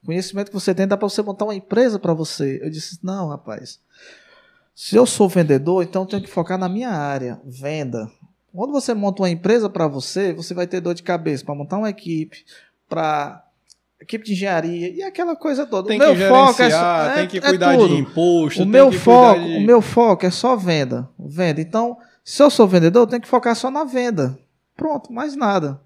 [0.05, 2.61] conhecimento que você tem, dá para você montar uma empresa para você.
[2.63, 3.81] Eu disse: não, rapaz.
[4.75, 8.09] Se eu sou vendedor, então eu tenho que focar na minha área, venda.
[8.53, 11.79] Quando você monta uma empresa para você, você vai ter dor de cabeça para montar
[11.79, 12.45] uma equipe,
[12.89, 13.45] para
[14.01, 15.89] equipe de engenharia e aquela coisa toda.
[15.89, 18.63] Tem o meu que foco é, só, é, tem que é cuidar é de imposto.
[18.63, 19.57] O meu foco, de...
[19.57, 21.61] o meu foco é só venda, venda.
[21.61, 24.39] Então, se eu sou vendedor, eu tenho que focar só na venda.
[24.77, 25.81] Pronto, mais nada.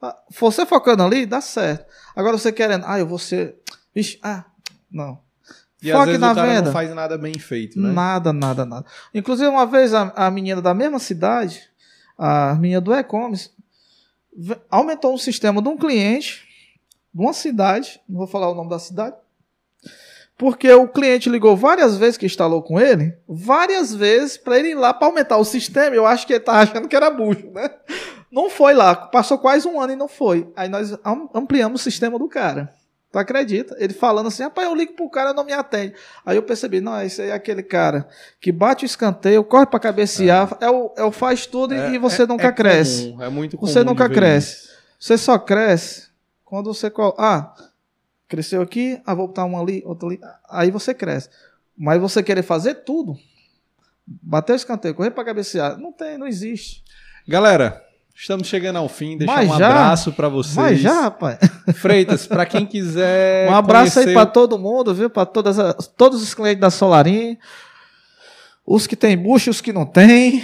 [0.00, 1.86] Ah, você focando ali, dá certo.
[2.16, 3.56] Agora você querendo, ah, eu vou ser,
[3.94, 4.44] Vixe, ah,
[4.90, 5.18] não.
[5.82, 6.62] E Foque às vezes na o cara venda.
[6.62, 7.92] não faz nada bem feito, né?
[7.92, 8.86] Nada, nada, nada.
[9.14, 11.62] Inclusive, uma vez a, a menina da mesma cidade,
[12.16, 13.50] a menina do e-commerce,
[14.70, 16.44] aumentou um sistema de um cliente,
[17.12, 19.16] de uma cidade, não vou falar o nome da cidade,
[20.36, 24.74] porque o cliente ligou várias vezes que instalou com ele, várias vezes para ele ir
[24.74, 25.94] lá para aumentar o sistema.
[25.94, 27.70] Eu acho que ele tá achando que era bucho, né?
[28.32, 30.50] Não foi lá, passou quase um ano e não foi.
[30.56, 30.92] Aí nós
[31.32, 32.74] ampliamos o sistema do cara.
[33.14, 33.76] Tu acredita?
[33.78, 35.94] Ele falando assim, rapaz, eu ligo pro cara não me atende.
[36.26, 38.08] Aí eu percebi, não, esse aí é aquele cara
[38.40, 41.94] que bate o escanteio, corre pra cabecear, é, é, o, é o faz tudo é,
[41.94, 43.12] e você é, nunca é cresce.
[43.12, 43.70] Comum, é muito comum.
[43.70, 44.64] Você nunca cresce.
[44.64, 44.68] Isso.
[44.98, 46.08] Você só cresce
[46.44, 46.92] quando você.
[47.16, 47.54] Ah,
[48.26, 50.20] cresceu aqui, ah, vou botar uma ali, outra ali.
[50.50, 51.28] Aí você cresce.
[51.78, 53.16] Mas você querer fazer tudo,
[54.04, 56.82] bater o escanteio, correr pra cabecear, não tem, não existe.
[57.28, 57.80] Galera,
[58.14, 59.18] Estamos chegando ao fim.
[59.18, 59.68] Deixar Mas um já?
[59.68, 60.56] abraço para vocês.
[60.56, 61.38] Mas já, rapaz.
[61.74, 63.50] Freitas, para quem quiser.
[63.50, 64.10] Um abraço conhecer...
[64.10, 65.10] aí para todo mundo, viu?
[65.10, 67.36] Para todas as, todos os clientes da Solarim.
[68.66, 70.42] Os que tem bucho e os que não tem.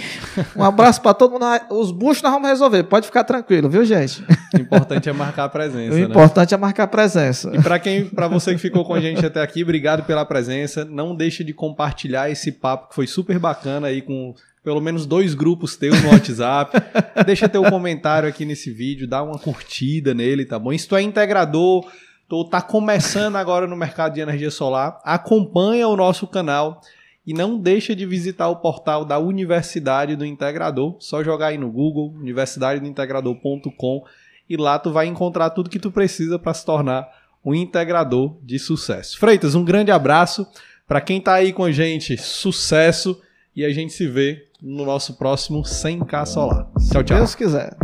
[0.55, 1.45] Um abraço para todo mundo.
[1.71, 2.83] Os buchos nós vamos resolver.
[2.83, 4.23] Pode ficar tranquilo, viu, gente?
[4.53, 5.95] O importante é marcar a presença.
[5.95, 6.01] O né?
[6.01, 7.51] importante é marcar a presença.
[7.51, 10.85] E para quem, para você que ficou com a gente até aqui, obrigado pela presença.
[10.85, 15.33] Não deixe de compartilhar esse papo que foi super bacana aí com pelo menos dois
[15.33, 16.77] grupos teus no WhatsApp.
[17.25, 20.75] Deixa teu comentário aqui nesse vídeo, dá uma curtida nele, tá bom?
[20.77, 21.89] Se tu é integrador,
[22.29, 26.81] tu tá começando agora no mercado de energia solar, acompanha o nosso canal
[27.25, 30.95] e não deixa de visitar o portal da Universidade do Integrador.
[30.99, 34.03] Só jogar aí no Google, universidadedointegrador.com
[34.49, 37.07] e lá tu vai encontrar tudo que tu precisa para se tornar
[37.43, 39.17] um integrador de sucesso.
[39.17, 40.45] Freitas, um grande abraço.
[40.87, 43.19] Para quem tá aí com a gente, sucesso
[43.55, 46.69] e a gente se vê no nosso próximo 100k solar.
[46.91, 47.17] Tchau, tchau.
[47.17, 47.75] Se Deus quiser.